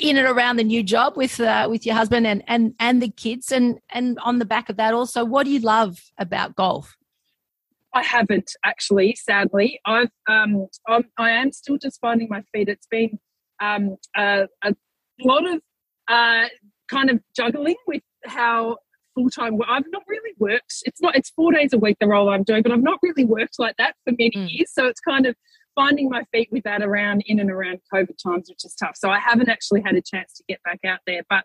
[0.00, 3.08] in and around the new job with uh, with your husband and, and and the
[3.08, 6.96] kids, and and on the back of that also, what do you love about golf?
[7.92, 9.80] I haven't actually, sadly.
[9.84, 12.68] I've um, I'm, I am still just finding my feet.
[12.68, 13.18] It's been
[13.60, 14.74] um, a, a
[15.20, 15.60] lot of
[16.08, 16.46] uh,
[16.90, 18.76] kind of juggling with how
[19.14, 19.68] full time work.
[19.70, 20.74] I've not really worked.
[20.84, 21.16] It's not.
[21.16, 23.76] It's four days a week the role I'm doing, but I've not really worked like
[23.78, 24.48] that for many mm.
[24.50, 24.70] years.
[24.72, 25.34] So it's kind of
[25.74, 28.96] finding my feet with that around in and around COVID times, which is tough.
[28.96, 31.22] So I haven't actually had a chance to get back out there.
[31.28, 31.44] But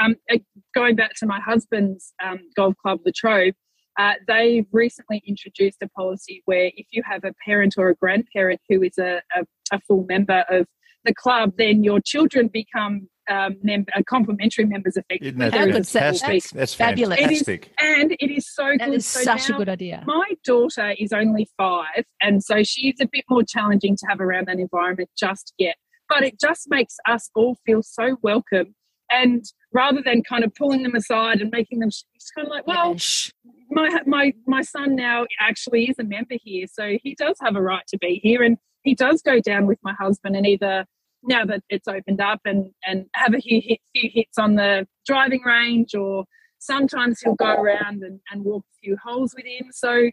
[0.00, 0.38] um, uh,
[0.74, 3.54] going back to my husband's um, golf club, Latrobe,
[3.98, 8.60] uh, they've recently introduced a policy where if you have a parent or a grandparent
[8.68, 10.66] who is a, a, a full member of
[11.06, 15.28] the club, then your children become um, mem- uh, complimentary members effectively.
[15.28, 16.42] Isn't that fantastic?
[16.42, 17.18] That's, that's fabulous.
[17.18, 17.72] Fantastic.
[17.80, 18.94] It is, and it is so that good.
[18.94, 20.04] Is so such a good idea.
[20.06, 24.48] My daughter is only five, and so she's a bit more challenging to have around
[24.48, 25.76] that environment just yet.
[26.08, 28.74] But it just makes us all feel so welcome.
[29.10, 32.66] And rather than kind of pulling them aside and making them, it's kind of like,
[32.66, 33.30] well, yes.
[33.70, 37.62] my my my son now actually is a member here, so he does have a
[37.62, 40.86] right to be here, and he does go down with my husband and either
[41.26, 44.86] now that it's opened up and, and have a few, hit, few hits on the
[45.06, 46.24] driving range or
[46.58, 49.66] sometimes he'll go around and, and walk a few holes with him.
[49.72, 50.10] So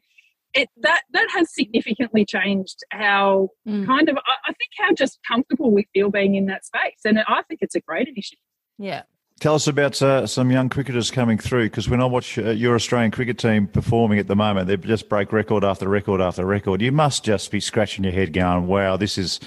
[0.54, 3.86] it that that has significantly changed how mm.
[3.86, 7.00] kind of I, I think how just comfortable we feel being in that space.
[7.06, 8.40] And I think it's a great initiative.
[8.78, 9.04] Yeah.
[9.40, 12.76] Tell us about uh, some young cricketers coming through because when I watch uh, your
[12.76, 16.82] Australian cricket team performing at the moment, they just break record after record after record.
[16.82, 19.40] You must just be scratching your head going, wow, this is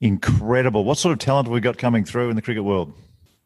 [0.00, 0.84] incredible.
[0.84, 2.92] What sort of talent have we got coming through in the cricket world?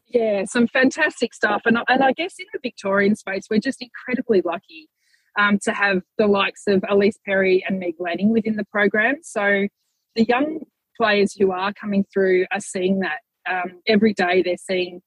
[0.08, 1.62] Yeah, some fantastic stuff.
[1.64, 4.88] And, and I guess in the Victorian space, we're just incredibly lucky
[5.38, 9.16] um, to have the likes of Ellyse Perry and Meg Lanning within the program.
[9.22, 9.68] So
[10.14, 10.60] the young
[10.96, 14.42] players who are coming through are seeing that um, every day.
[14.42, 15.00] They're seeing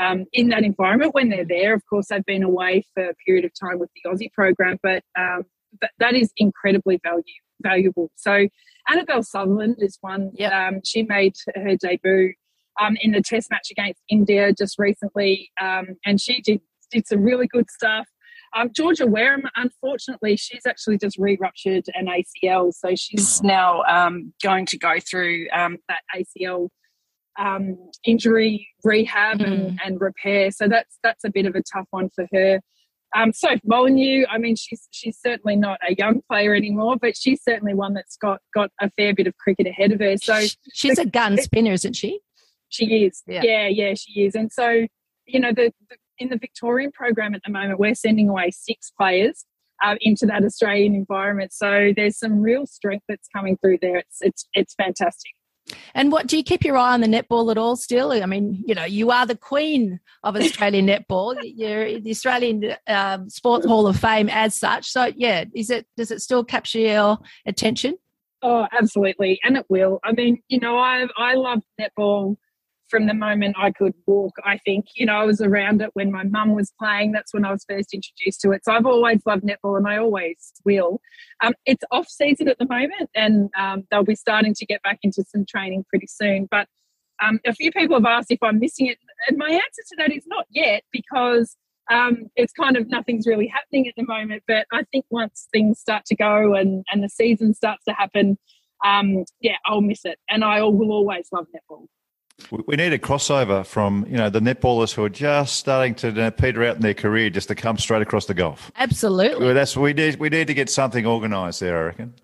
[0.00, 1.74] um, in that environment when they're there.
[1.74, 5.02] Of course, they've been away for a period of time with the Aussie program, but
[5.18, 5.44] um,
[5.98, 7.22] that is incredibly value,
[7.62, 8.10] valuable.
[8.16, 8.48] So
[8.88, 10.30] Annabel Sutherland is one.
[10.34, 10.52] Yep.
[10.52, 12.34] Um, she made her debut
[12.80, 17.22] um, in the Test match against India just recently, um, and she did did some
[17.22, 18.06] really good stuff.
[18.54, 23.46] Um, Georgia Wareham, unfortunately, she's actually just re-ruptured an ACL, so she's oh.
[23.46, 26.68] now um, going to go through um, that ACL
[28.04, 29.46] injury rehab mm.
[29.46, 30.50] and, and repair.
[30.50, 32.60] So that's that's a bit of a tough one for her.
[33.14, 37.42] Um, Soph Molyneux, I mean, she's she's certainly not a young player anymore, but she's
[37.42, 40.16] certainly one that's got got a fair bit of cricket ahead of her.
[40.16, 40.40] So
[40.72, 42.20] she's the, a gun spinner, isn't she?
[42.68, 43.22] She is.
[43.26, 44.34] Yeah, yeah, yeah she is.
[44.34, 44.86] And so,
[45.26, 48.90] you know, the, the, in the Victorian program at the moment, we're sending away six
[48.98, 49.44] players
[49.82, 51.52] uh, into that Australian environment.
[51.52, 53.96] So there's some real strength that's coming through there.
[53.98, 55.32] It's it's it's fantastic.
[55.94, 58.12] And what do you keep your eye on the netball at all still?
[58.12, 61.36] I mean, you know, you are the queen of Australian netball.
[61.42, 64.90] You're the Australian um, Sports Hall of Fame as such.
[64.90, 67.96] So, yeah, is it does it still capture your attention?
[68.42, 70.00] Oh, absolutely, and it will.
[70.02, 72.36] I mean, you know, I I love netball
[72.92, 74.34] from the moment I could walk.
[74.44, 77.12] I think, you know, I was around it when my mum was playing.
[77.12, 78.66] That's when I was first introduced to it.
[78.66, 81.00] So I've always loved netball and I always will.
[81.42, 84.98] Um, it's off season at the moment and um, they'll be starting to get back
[85.02, 86.48] into some training pretty soon.
[86.50, 86.68] But
[87.22, 90.12] um, a few people have asked if I'm missing it and my answer to that
[90.12, 91.56] is not yet because
[91.90, 94.42] um, it's kind of nothing's really happening at the moment.
[94.46, 98.38] But I think once things start to go and, and the season starts to happen,
[98.84, 100.18] um, yeah, I'll miss it.
[100.28, 101.86] And I will always love netball.
[102.50, 106.14] We need a crossover from you know the netballers who are just starting to you
[106.14, 108.70] know, peter out in their career, just to come straight across the golf.
[108.76, 110.16] Absolutely, well, that's we need.
[110.16, 111.78] We need to get something organised there.
[111.78, 112.14] I reckon.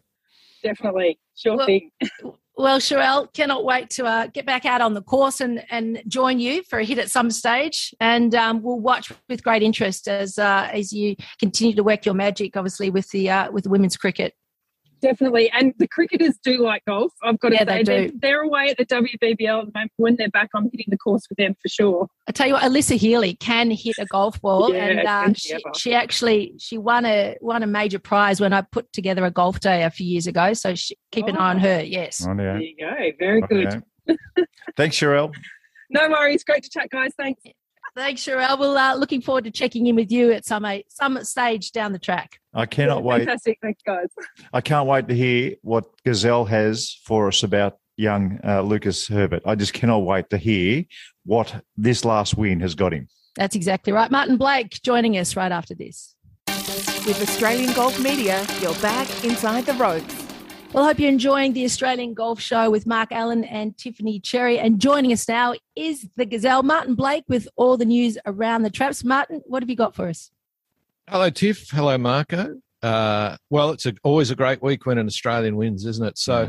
[0.62, 1.90] Definitely, sure well, thing.
[2.57, 6.38] well, Sharelle, cannot wait to uh, get back out on the course and and join
[6.38, 10.38] you for a hit at some stage, and um, we'll watch with great interest as
[10.38, 13.96] uh, as you continue to work your magic, obviously with the uh, with the women's
[13.96, 14.35] cricket
[15.00, 15.50] definitely.
[15.50, 17.12] And the cricketers do like golf.
[17.22, 19.92] I've got to yeah, say, they are they're away at the WBBL at the moment.
[19.96, 22.08] When they're back, I'm hitting the course with them for sure.
[22.28, 25.58] I tell you what, Alyssa Healy can hit a golf ball, yeah, and uh, she,
[25.76, 29.61] she, actually she won a won a major prize when I put together a golf
[29.61, 30.52] day a few years ago.
[30.52, 31.28] So she, keep oh.
[31.28, 31.82] an eye on her.
[31.82, 32.26] Yes.
[32.26, 32.52] Oh, yeah.
[32.52, 33.16] There you go.
[33.18, 33.80] Very okay.
[34.06, 34.46] good.
[34.76, 35.34] Thanks, Sharelle.
[35.90, 36.44] No worries.
[36.44, 37.12] Great to chat, guys.
[37.16, 37.42] Thanks.
[37.98, 38.56] Thanks, Sharelle.
[38.61, 41.92] Well, uh, looking forward to checking in with you at some uh, some stage down
[41.92, 42.38] the track.
[42.54, 43.24] I cannot wait.
[43.24, 44.06] Fantastic, thanks, guys.
[44.52, 49.42] I can't wait to hear what Gazelle has for us about young uh, Lucas Herbert.
[49.44, 50.84] I just cannot wait to hear
[51.26, 53.08] what this last win has got him.
[53.34, 54.12] That's exactly right.
[54.12, 56.14] Martin Blake joining us right after this.
[56.46, 60.28] With Australian Golf Media, you're back inside the ropes.
[60.72, 64.59] Well, I hope you're enjoying the Australian Golf Show with Mark Allen and Tiffany Cherry.
[64.59, 68.70] And joining us now is the Gazelle, Martin Blake, with all the news around the
[68.70, 69.02] traps.
[69.02, 70.31] Martin, what have you got for us?
[71.09, 71.70] Hello, Tiff.
[71.70, 72.61] Hello, Marco.
[72.83, 76.18] Uh, well, it's a, always a great week when an Australian wins, isn't it?
[76.18, 76.46] So,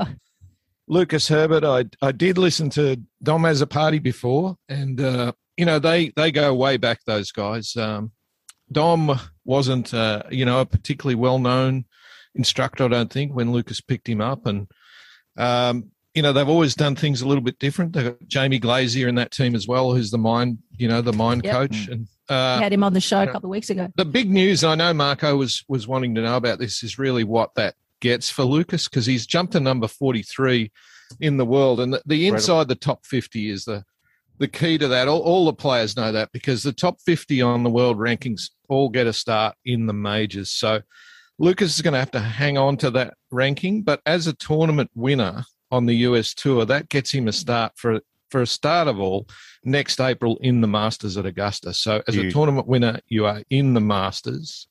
[0.90, 6.10] Lucas Herbert, I I did listen to Dom Azzopardi before, and uh, you know they
[6.18, 7.00] they go way back.
[7.06, 7.74] Those guys.
[7.78, 8.12] Um,
[8.70, 11.86] Dom wasn't uh, you know a particularly well known
[12.36, 14.46] instructor, I don't think, when Lucas picked him up.
[14.46, 14.68] And,
[15.38, 17.94] um, you know, they've always done things a little bit different.
[17.94, 21.14] They've got Jamie Glazier in that team as well, who's the mind, you know, the
[21.14, 21.54] mind yep.
[21.54, 21.88] coach.
[21.88, 23.90] And uh, we had him on the show a couple of weeks ago.
[23.96, 27.24] The big news, I know Marco was was wanting to know about this, is really
[27.24, 30.72] what that gets for Lucas because he's jumped to number 43
[31.20, 31.80] in the world.
[31.80, 33.84] And the, the inside the top 50 is the
[34.38, 35.10] the key to that.
[35.10, 38.88] All, all, the players know that because the top 50 on the world rankings all
[38.88, 40.50] get a start in the majors.
[40.50, 40.82] So
[41.40, 44.92] Lucas is going to have to hang on to that ranking, but as a tournament
[44.94, 49.00] winner on the US tour, that gets him a start for for a start of
[49.00, 49.28] all
[49.64, 51.74] next April in the Masters at Augusta.
[51.74, 54.68] So as a tournament winner, you are in the Masters.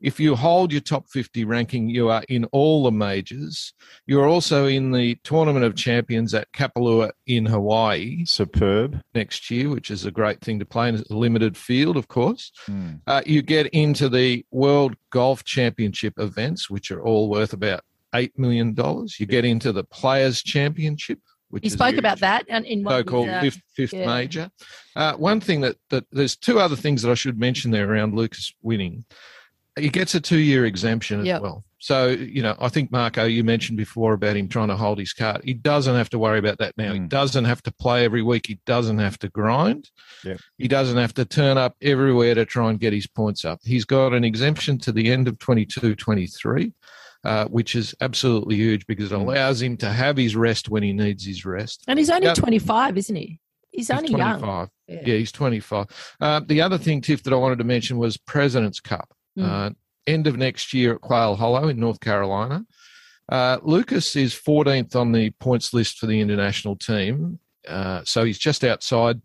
[0.00, 3.72] If you hold your top 50 ranking, you are in all the majors.
[4.06, 8.24] You're also in the Tournament of Champions at Kapalua in Hawaii.
[8.24, 9.00] Superb.
[9.14, 12.52] Next year, which is a great thing to play in a limited field, of course.
[12.68, 13.00] Mm.
[13.06, 17.80] Uh, you get into the World Golf Championship events, which are all worth about
[18.14, 18.76] $8 million.
[19.18, 21.18] You get into the Players' Championship,
[21.50, 24.06] which you spoke about that and in so-called uh, fifth, fifth yeah.
[24.06, 24.50] major.
[24.94, 28.14] Uh, one thing that that there's two other things that I should mention there around
[28.14, 29.04] Lucas winning
[29.78, 31.42] he gets a two year exemption as yep.
[31.42, 31.64] well.
[31.80, 35.12] So, you know, I think, Marco, you mentioned before about him trying to hold his
[35.12, 35.42] card.
[35.44, 36.92] He doesn't have to worry about that now.
[36.92, 36.94] Mm.
[36.94, 38.46] He doesn't have to play every week.
[38.46, 39.88] He doesn't have to grind.
[40.24, 40.40] Yep.
[40.58, 43.60] He doesn't have to turn up everywhere to try and get his points up.
[43.62, 46.72] He's got an exemption to the end of 22 23,
[47.22, 49.20] uh, which is absolutely huge because it mm.
[49.20, 51.84] allows him to have his rest when he needs his rest.
[51.86, 52.36] And he's only yep.
[52.36, 53.38] 25, isn't he?
[53.70, 54.40] He's only he's 25.
[54.40, 54.68] young.
[54.88, 55.00] Yeah.
[55.04, 55.14] yeah.
[55.14, 56.16] he's 25.
[56.20, 59.14] Uh, the other thing, Tiff, that I wanted to mention was President's Cup.
[59.38, 59.44] Mm.
[59.44, 59.70] Uh,
[60.06, 62.64] end of next year at Quail Hollow in North Carolina.
[63.30, 68.38] Uh, Lucas is 14th on the points list for the international team, uh, so he's
[68.38, 69.20] just outside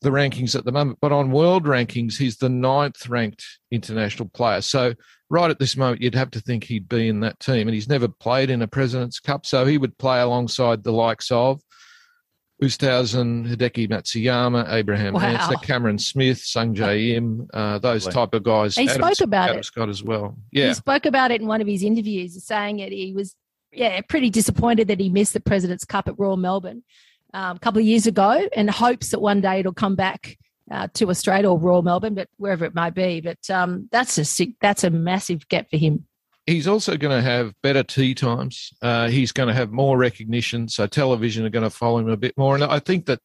[0.00, 0.98] the rankings at the moment.
[1.00, 4.60] But on world rankings, he's the ninth ranked international player.
[4.60, 4.94] So
[5.28, 7.88] right at this moment, you'd have to think he'd be in that team, and he's
[7.88, 11.60] never played in a President's Cup, so he would play alongside the likes of
[12.62, 15.20] Oosthuizen, Hideki Matsuyama, Abraham wow.
[15.20, 18.74] Ancer, Cameron Smith, Sungjae Im, uh, those type of guys.
[18.74, 19.64] He Adam, spoke about Adam it.
[19.64, 20.36] Scott as well.
[20.50, 20.68] Yeah.
[20.68, 23.36] He spoke about it in one of his interviews, saying that he was,
[23.70, 26.82] yeah, pretty disappointed that he missed the President's Cup at Royal Melbourne
[27.32, 30.36] um, a couple of years ago and hopes that one day it'll come back
[30.68, 33.20] uh, to Australia or Royal Melbourne, but wherever it might be.
[33.20, 36.07] But um, that's a sick, that's a massive gap for him
[36.48, 38.72] he's also going to have better tee times.
[38.80, 42.16] Uh, he's going to have more recognition, so television are going to follow him a
[42.16, 42.54] bit more.
[42.54, 43.20] And I think that,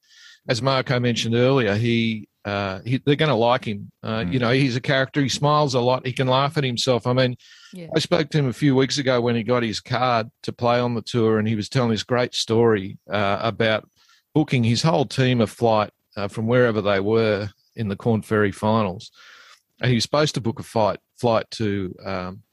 [0.47, 3.91] as Marco mentioned earlier, he, uh, he they're going to like him.
[4.03, 4.33] Uh, mm.
[4.33, 5.21] You know, he's a character.
[5.21, 6.05] He smiles a lot.
[6.05, 7.07] He can laugh at himself.
[7.07, 7.38] I mean,
[7.71, 7.88] yeah.
[7.95, 10.79] I spoke to him a few weeks ago when he got his card to play
[10.79, 13.88] on the tour, and he was telling this great story uh, about
[14.36, 18.51] booking his whole team a flight uh, from wherever they were in the Korn Ferry
[18.51, 19.12] finals.
[19.79, 22.43] And he was supposed to book a flight flight to um,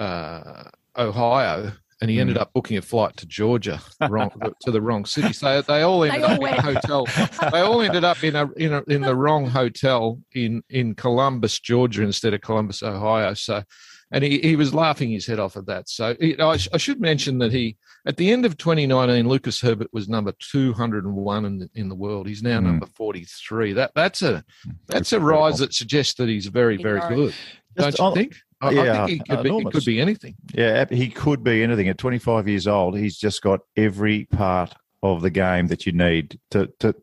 [0.00, 0.64] uh,
[0.96, 4.30] Ohio, and he ended up booking a flight to Georgia, wrong
[4.62, 5.32] to the wrong city.
[5.32, 6.58] So they all ended They all up in went.
[6.58, 7.06] a hotel.
[7.52, 11.58] they all ended up in a in a, in the wrong hotel in in Columbus,
[11.60, 13.34] Georgia, instead of Columbus, Ohio.
[13.34, 13.62] So,
[14.10, 15.88] and he, he was laughing his head off at that.
[15.88, 17.76] So you I, sh- I should mention that he
[18.06, 22.26] at the end of 2019, Lucas Herbert was number 201 in the, in the world.
[22.28, 22.64] He's now Mm.
[22.64, 23.72] number 43.
[23.72, 24.44] That that's a
[24.88, 27.16] that's a rise that suggests that he's very very Ignorant.
[27.16, 27.34] good.
[27.76, 28.36] Don't Just you on- think?
[28.64, 30.34] I, I yeah, think he could, be, he could be anything.
[30.54, 31.88] Yeah, he could be anything.
[31.88, 34.74] At 25 years old, he's just got every part
[35.04, 36.94] of the game that you need to to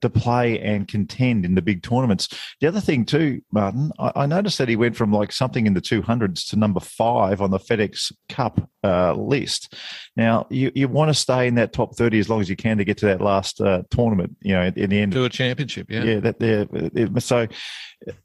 [0.00, 2.28] to play and contend in the big tournaments.
[2.60, 5.74] The other thing too, Martin, I, I noticed that he went from like something in
[5.74, 9.74] the 200s to number five on the FedEx Cup uh, list.
[10.16, 12.78] Now you you want to stay in that top 30 as long as you can
[12.78, 14.36] to get to that last uh, tournament.
[14.40, 16.04] You know, in the end To a championship, yeah.
[16.04, 17.48] yeah, that it- So,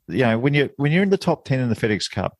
[0.08, 2.38] you know, when you when you're in the top ten in the FedEx Cup,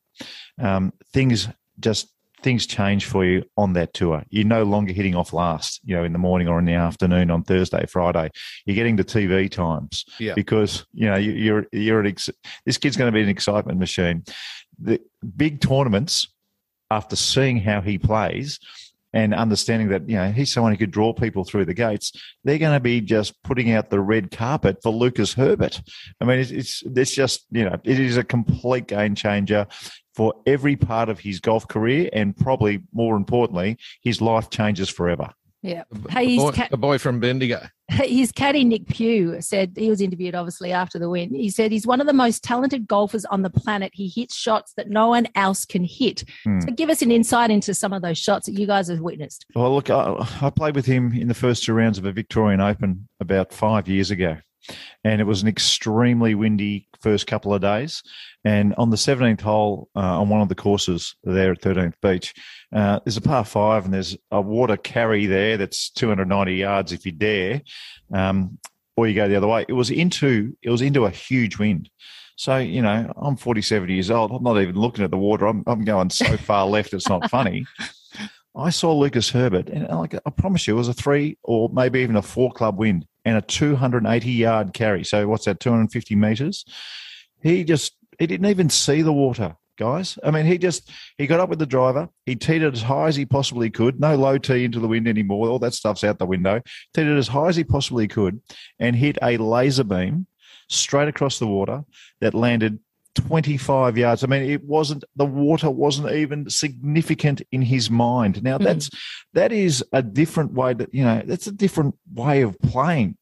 [0.60, 1.48] um, things
[1.80, 2.13] just
[2.44, 4.22] things change for you on that tour.
[4.28, 7.30] You're no longer hitting off last, you know, in the morning or in the afternoon
[7.30, 8.30] on Thursday, Friday.
[8.66, 10.34] You're getting the TV times Yeah.
[10.34, 12.30] because you know you, you're you're an ex-
[12.66, 14.22] this kid's going to be an excitement machine.
[14.78, 15.00] The
[15.36, 16.28] big tournaments,
[16.90, 18.60] after seeing how he plays.
[19.16, 22.10] And understanding that you know he's someone who could draw people through the gates,
[22.42, 25.80] they're going to be just putting out the red carpet for Lucas Herbert.
[26.20, 29.68] I mean, it's, it's it's just you know it is a complete game changer
[30.14, 35.30] for every part of his golf career, and probably more importantly, his life changes forever.
[35.64, 35.84] Yeah.
[36.10, 37.66] Hey, he's boy, ca- the boy from Bendigo.
[37.88, 41.34] His caddy Nick Pugh said he was interviewed obviously after the win.
[41.34, 43.90] He said he's one of the most talented golfers on the planet.
[43.94, 46.24] He hits shots that no one else can hit.
[46.44, 46.60] Hmm.
[46.60, 49.46] So give us an insight into some of those shots that you guys have witnessed.
[49.54, 52.60] Well, look, I, I played with him in the first two rounds of a Victorian
[52.60, 54.36] Open about five years ago.
[55.04, 58.02] And it was an extremely windy first couple of days.
[58.44, 62.34] And on the 17th hole uh, on one of the courses there at 13th Beach,
[62.72, 67.06] uh, there's a par five and there's a water carry there that's 290 yards if
[67.06, 67.62] you dare,
[68.12, 68.58] um,
[68.96, 69.64] or you go the other way.
[69.68, 71.90] It was into it was into a huge wind.
[72.36, 74.32] So you know, I'm 47 years old.
[74.32, 75.46] I'm not even looking at the water.
[75.46, 76.94] I'm I'm going so far left.
[76.94, 77.66] It's not funny.
[78.56, 82.00] I saw Lucas Herbert, and like I promise you, it was a three or maybe
[82.00, 85.04] even a four club wind and a 280 yard carry.
[85.04, 85.60] So what's that?
[85.60, 86.64] 250 meters.
[87.42, 90.18] He just he didn't even see the water, guys.
[90.22, 92.08] I mean, he just he got up with the driver.
[92.26, 94.00] He teed it as high as he possibly could.
[94.00, 95.48] No low tee into the wind anymore.
[95.48, 96.60] All that stuff's out the window.
[96.92, 98.40] Teed it as high as he possibly could,
[98.78, 100.26] and hit a laser beam
[100.68, 101.84] straight across the water
[102.20, 102.78] that landed
[103.14, 104.24] 25 yards.
[104.24, 108.42] I mean, it wasn't the water wasn't even significant in his mind.
[108.42, 108.64] Now Mhm.
[108.64, 108.90] that's
[109.32, 113.16] that is a different way that you know that's a different way of playing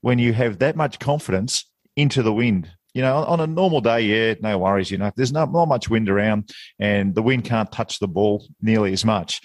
[0.00, 2.70] when you have that much confidence into the wind.
[2.94, 4.90] You know, on a normal day, yeah, no worries.
[4.90, 8.46] You know, there's not, not much wind around and the wind can't touch the ball
[8.60, 9.40] nearly as much.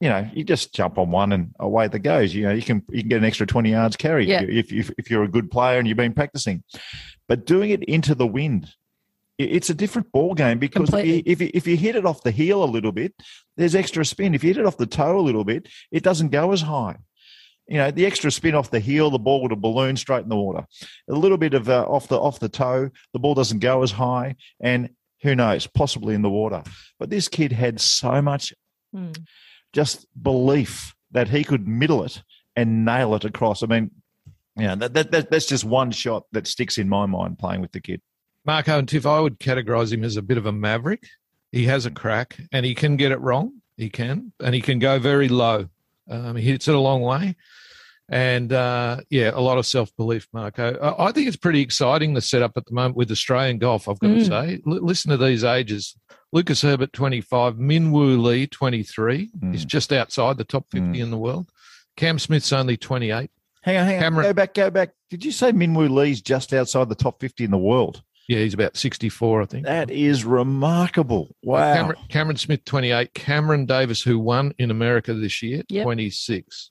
[0.00, 2.34] You know, you just jump on one and away that goes.
[2.34, 4.42] You know, you can you can get an extra twenty yards carry Yeah.
[4.42, 6.62] if, if if you're a good player and you've been practicing.
[7.28, 8.68] But doing it into the wind,
[9.38, 11.32] it's a different ball game because if you, Completely.
[11.32, 13.14] if you if you hit it off the heel a little bit,
[13.56, 14.34] there's extra spin.
[14.34, 16.96] If you hit it off the toe a little bit, it doesn't go as high.
[17.68, 20.28] You know, the extra spin off the heel, the ball would have ballooned straight in
[20.28, 20.66] the water.
[21.08, 23.92] A little bit of uh, off the off the toe, the ball doesn't go as
[23.92, 24.90] high, and
[25.22, 26.62] who knows, possibly in the water.
[26.98, 28.52] But this kid had so much
[28.94, 29.12] Hmm.
[29.72, 32.22] just belief that he could middle it
[32.56, 33.62] and nail it across.
[33.62, 33.90] I mean,
[34.56, 37.72] yeah, that, that, that that's just one shot that sticks in my mind playing with
[37.72, 38.02] the kid.
[38.44, 41.06] Marco and Tiff, I would categorize him as a bit of a maverick.
[41.52, 43.60] He has a crack and he can get it wrong.
[43.76, 45.68] He can, and he can go very low.
[46.08, 47.36] Um, he hits it a long way.
[48.08, 50.76] And uh, yeah, a lot of self belief, Marco.
[50.76, 53.98] I, I think it's pretty exciting the setup at the moment with Australian golf, I've
[53.98, 54.28] got to Mm.
[54.28, 54.54] say.
[54.66, 55.96] L- listen to these ages
[56.32, 59.30] Lucas Herbert, 25, Minwoo Lee, 23.
[59.38, 59.52] Mm.
[59.52, 61.50] He's just outside the top 50 in the world.
[61.96, 63.30] Cam Smith's only 28.
[63.62, 64.02] Hang on, hang on.
[64.02, 64.90] Cameron- Go back, go back.
[65.10, 68.02] Did you say Minwoo Lee's just outside the top 50 in the world?
[68.32, 69.66] Yeah, he's about 64, I think.
[69.66, 71.34] That is remarkable.
[71.42, 71.74] Wow.
[71.74, 73.12] Cameron, Cameron Smith, 28.
[73.14, 75.84] Cameron Davis, who won in America this year, Yep.
[75.84, 76.70] 26.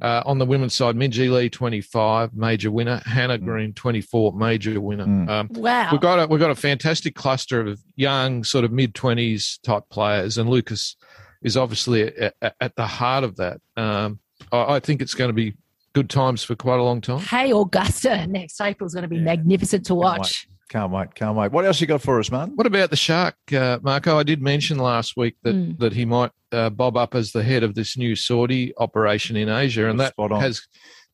[0.00, 3.00] Uh, on the women's side, Minjee Lee, 25, major winner.
[3.06, 3.44] Hannah Mm.
[3.44, 5.06] Green, 24, major winner.
[5.06, 5.28] Mm.
[5.30, 5.90] Um, Wow.
[5.92, 9.84] we've got a, we've got a fantastic cluster of young, sort of mid 20s type
[9.90, 10.96] players, and Lucas
[11.42, 13.60] is obviously at, at, at the heart of that.
[13.76, 14.18] Um,
[14.50, 15.54] I, I think it's going to be
[15.92, 17.18] good times for quite a long time.
[17.20, 19.22] Hey, Augusta next April is going to be Yeah.
[19.24, 20.04] magnificent to wait.
[20.18, 20.48] watch.
[20.72, 21.52] Can't wait, can't wait.
[21.52, 22.52] What else you got for us, man?
[22.56, 24.18] What about the shark, uh, Marco?
[24.18, 25.78] I did mention last week that Mm.
[25.80, 29.50] that he might uh, bob up as the head of this new Saudi operation in
[29.50, 30.40] Asia, and that Spot on.
[30.40, 30.62] has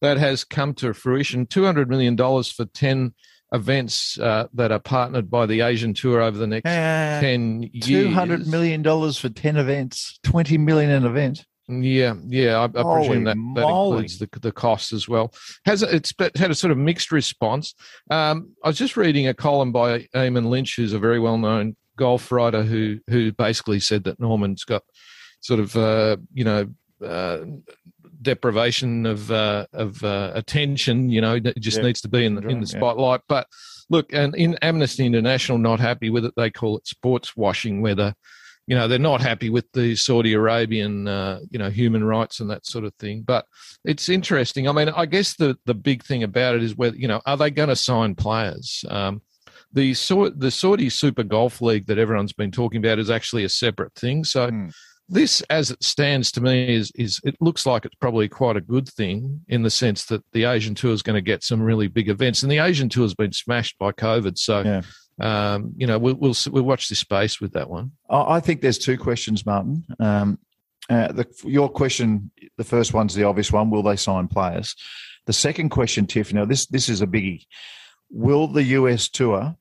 [0.01, 1.45] that has come to fruition.
[1.45, 3.15] Two hundred million dollars for ten
[3.53, 7.85] events uh, that are partnered by the Asian Tour over the next Uh, ten years.
[7.87, 11.45] Two hundred million dollars for ten events, twenty million an event.
[11.69, 15.35] Yeah, yeah, I, I presume that, that includes the the costs as well.
[15.67, 17.75] Has it- had a sort of mixed response.
[18.11, 21.77] Um, I was just reading a column by Eamon Lynch, who's a very well known
[21.97, 24.83] golf writer, who who basically said that Norman's got
[25.41, 26.67] sort of uh, you know.
[27.05, 27.45] Uh,
[28.21, 31.85] deprivation of uh, of uh, attention you know it just Yeah.
[31.85, 32.77] needs to be in the, in the yeah.
[32.79, 33.47] spotlight but
[33.89, 37.95] look and in amnesty international not happy with it they call it sports washing where
[37.95, 38.17] the
[38.69, 42.51] you know they're not happy with the Saudi Arabian uh, you know human rights and
[42.51, 43.23] that sort of thing.
[43.27, 43.47] But
[43.83, 44.69] it's interesting.
[44.69, 47.39] I mean, I guess the the big thing about it is whether you know are
[47.39, 48.85] they going to sign players?
[48.91, 49.23] Um,
[49.73, 49.95] the
[50.37, 54.23] the Saudi Super Golf League that everyone's been talking about is actually a separate thing.
[54.23, 54.51] So.
[54.51, 54.69] Hmm.
[55.11, 58.61] This, as it stands to me, is is it looks like it's probably quite a
[58.61, 61.89] good thing in the sense that the Asian Tour is going to get some really
[61.89, 64.37] big events, and the Asian Tour has been smashed by COVID.
[64.37, 64.83] So, Yeah.
[65.21, 67.93] Um, you know, we'll, we'll we'll watch this space with that one.
[68.09, 69.85] I I think there's two questions, Martin.
[70.01, 70.39] Um,
[70.91, 74.75] uh, the, your question, the first one's the obvious one: Will they sign players?
[75.27, 76.33] The second question, Tiff.
[76.33, 77.47] Now, this this is a biggie.
[78.11, 79.55] Will the US tour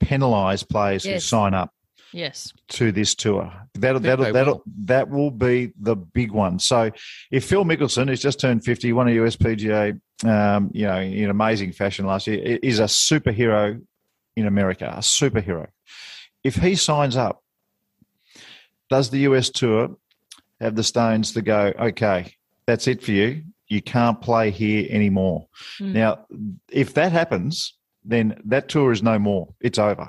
[0.00, 1.70] penalise players who sign up
[2.12, 2.52] Yes.
[2.68, 3.52] to this tour?
[3.74, 4.62] That'll that'll that'll will.
[4.84, 6.58] that will be the big one.
[6.58, 6.90] So,
[7.30, 11.72] if Phil Mickelson, who's just turned fifty, won a USPGA, um, you know, in amazing
[11.72, 13.80] fashion last year, i- is a superhero
[14.36, 15.68] in America, a superhero.
[16.44, 17.42] If he signs up,
[18.90, 19.96] does the US tour
[20.60, 21.72] have the stones to go?
[21.78, 22.34] Okay,
[22.66, 23.42] that's it for you.
[23.68, 25.48] You can't play here anymore.
[25.78, 25.92] Hmm.
[25.92, 26.26] Now,
[26.70, 27.74] if that happens,
[28.04, 29.54] then that tour is no more.
[29.60, 30.08] It's over.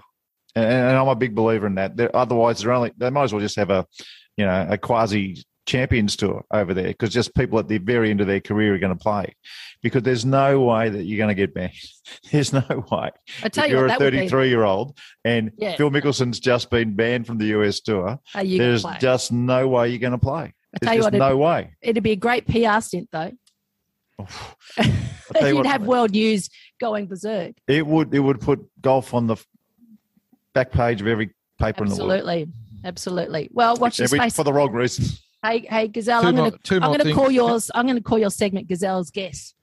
[0.56, 1.96] And, and I'm a big believer in that.
[1.96, 3.86] They're, otherwise, they're only they might as well just have a,
[4.38, 8.20] you know, a quasi champions tour over there because just people at the very end
[8.22, 9.34] of their career are going to play
[9.82, 11.72] because there's no way that you're going to get banned.
[12.32, 13.12] There's no way.
[13.44, 15.76] I tell If you you're what, a that would be 33 year old and Yeah.
[15.78, 18.20] Phil Mickelson's just been banned from the US tour.
[18.36, 20.54] are you gonna There's just no way you're going to play.
[20.76, 21.76] I tell There's you just what, no way.
[21.82, 23.32] It'd be a great PR stint, though.
[24.80, 26.50] You'd what, have world news
[26.80, 27.54] going berserk.
[27.68, 29.38] it would it would put golf on the
[30.54, 32.12] back page of every paper in the world.
[32.12, 32.48] Absolutely.
[32.86, 33.50] Absolutely.
[33.52, 34.36] Well, watch this space.
[34.36, 35.23] for the wrong reasons.
[35.44, 37.70] Hey, hey, Gazelle, Two I'm going to I'm going to call yours.
[37.76, 39.54] I'm going to call your segment Gazelle's guess.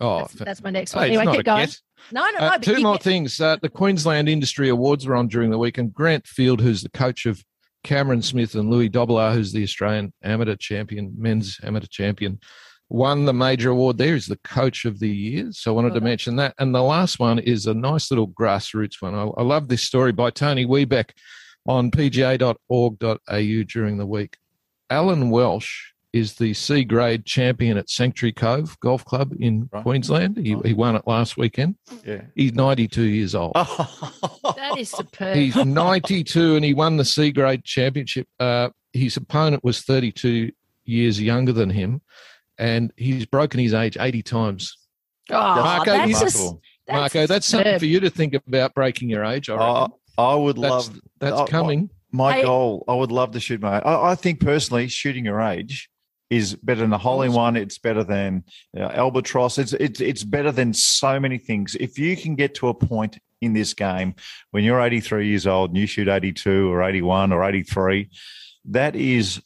[0.00, 1.04] Oh, That's, that's my next one.
[1.04, 1.66] it's Anyway, keep going.
[1.66, 1.82] guess.
[2.12, 2.46] No, no, no.
[2.46, 3.40] Uh, two more things.
[3.40, 6.90] Uh, the Queensland Industry Awards were on during the week, and Grant Field, who's the
[6.90, 7.44] coach of
[7.82, 12.38] Cameron Smith, and Louis Dobbelaar, who's the Australian amateur champion, men's amateur champion,
[12.88, 14.14] won the major award there.
[14.14, 15.48] He's the coach of the year.
[15.52, 16.54] So I wanted to mention that.
[16.58, 19.14] And the last one is a nice little grassroots one.
[19.14, 21.10] I, I love this story by Tony Webeck
[21.66, 24.36] on pga.org.au during the week.
[24.90, 29.82] Alan Welsh is the C grade champion at Sanctuary Cove Golf Club in Right.
[29.82, 30.36] Queensland.
[30.36, 31.74] He, he won it last weekend.
[32.06, 32.22] Yeah.
[32.36, 33.52] He's 92 years old.
[34.56, 35.36] That is superb.
[35.36, 38.28] He's 92 and he won the C grade championship.
[38.38, 40.52] Uh, his opponent was 32
[40.84, 42.00] years younger than him,
[42.58, 44.76] and he's broken his age 80 times.
[45.30, 46.54] oh, Marco, that's just,
[46.86, 49.50] that's Marco, that's something for you to think about breaking your age.
[49.50, 49.86] I I.
[50.16, 51.90] I would that's love that's oh, coming.
[52.14, 52.84] My Hey- goal.
[52.86, 53.80] I would love to shoot my.
[53.80, 55.90] I, I think personally, shooting your age
[56.30, 57.56] is better than a hole in one.
[57.56, 58.44] It's better than
[58.76, 59.58] uh, albatross.
[59.58, 61.74] It's it's it's better than so many things.
[61.74, 64.14] If you can get to a point in this game
[64.52, 68.08] when you're 83 years old and you shoot 82 or 81 or 83,
[68.70, 69.42] that is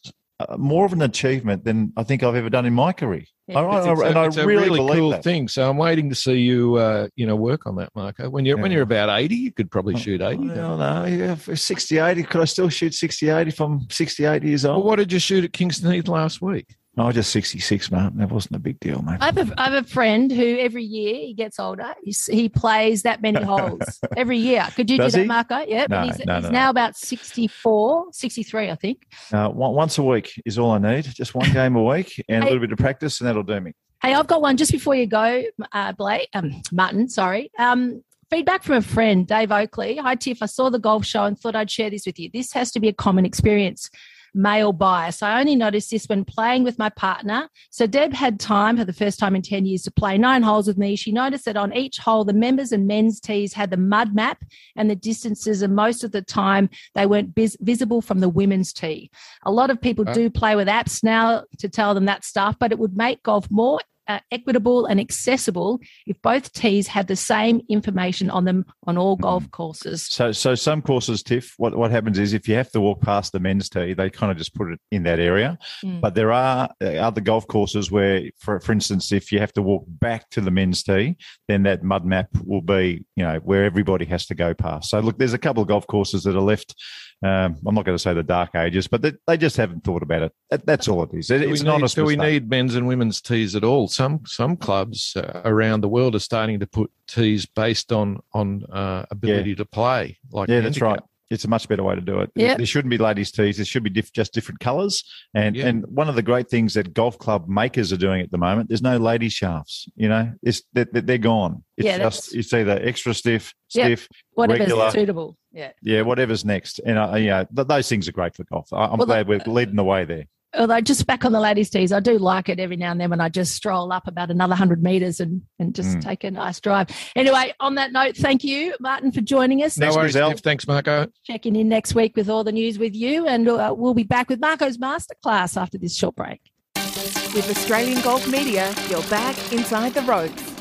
[0.57, 3.25] more of an achievement than I think I've ever done in my career.
[3.49, 3.59] Yeah.
[3.59, 5.25] I- I- It's, it's a, and I it's a really, really, believe cool that.
[5.25, 5.49] thing.
[5.49, 8.31] So I'm waiting to see you, uh, you know, work on that, Marco.
[8.31, 10.49] When you're when you're about 80, you could probably shoot 80.
[10.49, 14.75] Well, no, yeah, for 68, could I still shoot 68 if I'm 68 years Well,
[14.75, 14.85] old?
[14.85, 16.77] what did you shoot at Kingston Heath last week?
[16.99, 18.11] No, just 66, mate.
[18.17, 19.19] That wasn't a big deal, mate.
[19.21, 22.49] I have, a, I have a friend who every year he gets older, he's, he
[22.49, 24.67] plays that many holes every year.
[24.75, 25.29] Could you Does do that, he?
[25.29, 25.59] Marco?
[25.61, 26.71] Yeah, No, but he's, no, he's no, now no.
[26.71, 29.07] about 64, 63, I think.
[29.33, 31.05] Uh, once a week is all I need.
[31.05, 33.75] Just one game a week and a little bit of practice, and that'll do me.
[34.03, 37.53] Hey, I've got one just before you go, uh, Blake, um, Martin, sorry.
[37.61, 39.99] Um, feedback from a friend, Dave Oakley.
[39.99, 40.43] Hi, Tiff.
[40.43, 42.29] I saw the golf show and thought I'd share this with you.
[42.33, 43.89] This has to be a common experience.
[44.35, 45.23] Male bias.
[45.23, 47.49] I only noticed this when playing with my partner.
[47.71, 50.67] So Deb had time for the first time in 10 years to play nine holes
[50.67, 50.97] with me.
[50.97, 54.45] She noticed that on each hole, the members and men's tees had the mud map
[54.77, 58.73] and the distances, and most of the time they weren't vis- visible from the women's
[58.73, 59.11] tee.
[59.45, 60.13] A lot of people Uh.
[60.13, 63.51] do play with apps now to tell them that stuff, but it would make golf
[63.51, 68.97] more uh, equitable and accessible if both tees had the same information on them on
[68.97, 69.23] all Mm-hmm.
[69.23, 70.07] golf courses.
[70.07, 73.33] So, so some courses, Tiff, what, what happens is if you have to walk past
[73.33, 75.59] the men's tee, they kind of just put it in that area.
[75.85, 76.01] Mm.
[76.01, 79.63] But there are uh, other golf courses where, for, for instance, if you have to
[79.63, 81.17] walk back to the men's tee,
[81.49, 84.91] then that mud map will be, you know, where everybody has to go past.
[84.91, 86.75] So, look, there's a couple of golf courses that are left.
[87.21, 90.03] Um, I'm not going to say the dark ages, but they, they just haven't thought
[90.05, 90.33] about it.
[90.51, 91.31] That, that's all it is.
[91.31, 92.33] It- Do it's we an honest do we mistake.
[92.45, 93.89] need men's and women's tees at all?
[93.89, 98.65] Some some clubs uh, around the world are starting to put tees based on on
[98.73, 100.19] uh, ability to play.
[100.31, 101.01] Like Yeah, that's handicap.
[101.01, 101.11] right.
[101.31, 102.31] It's a much better way to do it.
[102.37, 102.57] Yep.
[102.57, 103.57] There shouldn't be ladies' tees.
[103.59, 105.05] There should be diff- just different colours.
[105.35, 105.67] And Yeah.
[105.67, 108.69] and one of the great things that golf club makers are doing at the moment,
[108.69, 109.87] there's no ladies' shafts.
[109.95, 111.65] You know, it's they're, they're gone.
[111.77, 113.85] It's Yeah, just that's- it's either extra stiff, Yep.
[113.87, 114.91] stiff, Whatever's regular.
[114.91, 115.37] suitable.
[115.53, 115.73] Yeah.
[115.83, 116.79] yeah, whatever's next.
[116.81, 118.73] And uh, yeah, th- those things are great for golf.
[118.73, 120.25] I- I'm Well, glad we're leading the way there.
[120.59, 123.11] Although just back on the ladies' tees, I do like it every now and then
[123.11, 126.03] when I just stroll up about another hundred meters and, and just Mm.
[126.03, 126.89] take a nice drive.
[127.15, 129.79] Anyway, on that note, thank you, Martin, for joining us.
[129.79, 130.35] No Thanks, worries, Griselle.
[130.43, 131.07] Thanks, Marco.
[131.25, 134.29] Checking in next week with all the news with you, and uh, we'll be back
[134.29, 136.41] with Marco's masterclass after this short break.
[136.75, 140.58] With Australian Golf Media, you're back inside the ropes.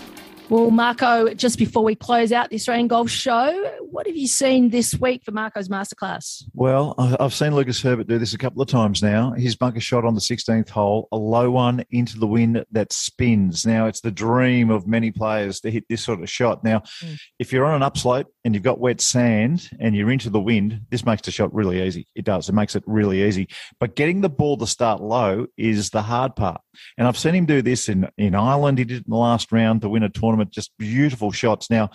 [0.49, 4.69] Well, Marco, just before we close out the Australian Golf Show, what have you seen
[4.69, 6.43] this week for Marco's masterclass?
[6.53, 9.31] Well, I've seen Lucas Herbert do this a couple of times now.
[9.33, 13.65] His bunker shot on the 16th hole, a low one into the wind that spins.
[13.65, 16.63] Now, it's the dream of many players to hit this sort of shot.
[16.63, 17.17] Now, Mm.
[17.39, 20.79] if you're on an upslope and you've got wet sand and you're into the wind,
[20.91, 22.07] this makes the shot really easy.
[22.15, 22.47] It does.
[22.47, 23.49] It makes it really easy.
[23.81, 26.61] But getting the ball to start low is the hard part.
[26.97, 28.77] And I've seen him do this in, in Ireland.
[28.77, 30.36] He did it in the last round to win a tournament.
[30.45, 31.69] Just beautiful shots.
[31.69, 31.89] Now,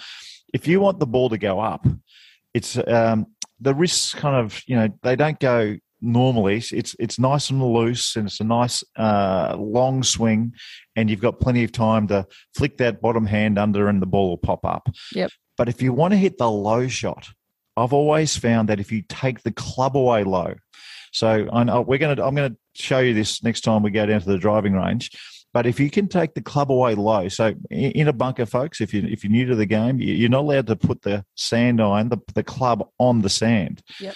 [0.53, 1.87] if you want the ball to go up,
[2.55, 3.27] it's um,
[3.61, 6.57] the wrists kind of you know they don't go normally.
[6.57, 10.55] It's it's nice and loose and it's a nice uh, long swing,
[10.97, 14.31] and you've got plenty of time to flick that bottom hand under and the ball
[14.31, 14.89] will pop up.
[15.15, 15.31] Yep.
[15.57, 17.29] But if you want to hit the low shot,
[17.77, 20.55] I've always found that if you take the club away low,
[21.13, 23.91] so I know we're going to I'm going to show you this next time we
[23.91, 25.11] go down to the driving range.
[25.53, 28.95] But if you can take the club away low, so in a bunker, folks, if
[28.95, 31.81] you if you're new to the game, you- you're not allowed to put the sand
[31.81, 33.83] iron, the, the club on the sand.
[34.01, 34.15] Yep.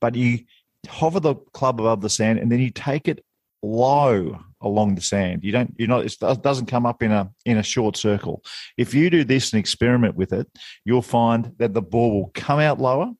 [0.00, 0.40] But you
[0.88, 3.24] hover the club above the sand, and then you take it
[3.62, 5.42] low along the sand.
[5.42, 8.44] You don't, you're not, it doesn't come up in a in a short circle.
[8.76, 10.46] If you do this and experiment with it,
[10.84, 13.12] you'll find that the ball will come out lower.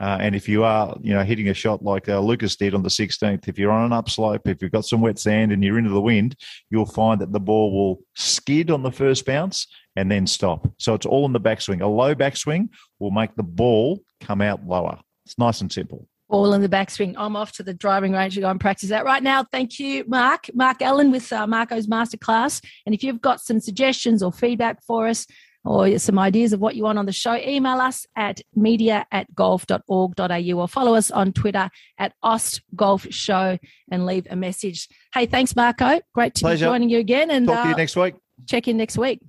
[0.00, 2.82] Uh, and if you are, you know, hitting a shot like uh, Lucas did on
[2.82, 5.78] the 16th, if you're on an upslope, if you've got some wet sand and you're
[5.78, 6.34] into the wind,
[6.70, 10.66] you'll find that the ball will skid on the first bounce and then stop.
[10.78, 11.82] So it's all in the backswing.
[11.82, 14.98] A low backswing will make the ball come out lower.
[15.26, 16.08] It's nice and simple.
[16.30, 17.14] All in the backswing.
[17.18, 19.44] I'm off to the driving range to go and practice that right now.
[19.52, 20.46] Thank you, Mark.
[20.54, 22.64] Mark Allen with uh, Marco's masterclass.
[22.86, 25.26] And if you've got some suggestions or feedback for us,
[25.64, 29.34] or some ideas of what you want on the show, email us at media at
[29.34, 33.58] golf.org.au or follow us on Twitter at Aus Golf Show
[33.90, 34.88] and leave a message.
[35.12, 36.00] Hey, thanks, Marco.
[36.14, 36.66] Great to Pleasure.
[36.66, 38.14] be joining you again and Talk to uh, you next week.
[38.46, 39.20] check in next week.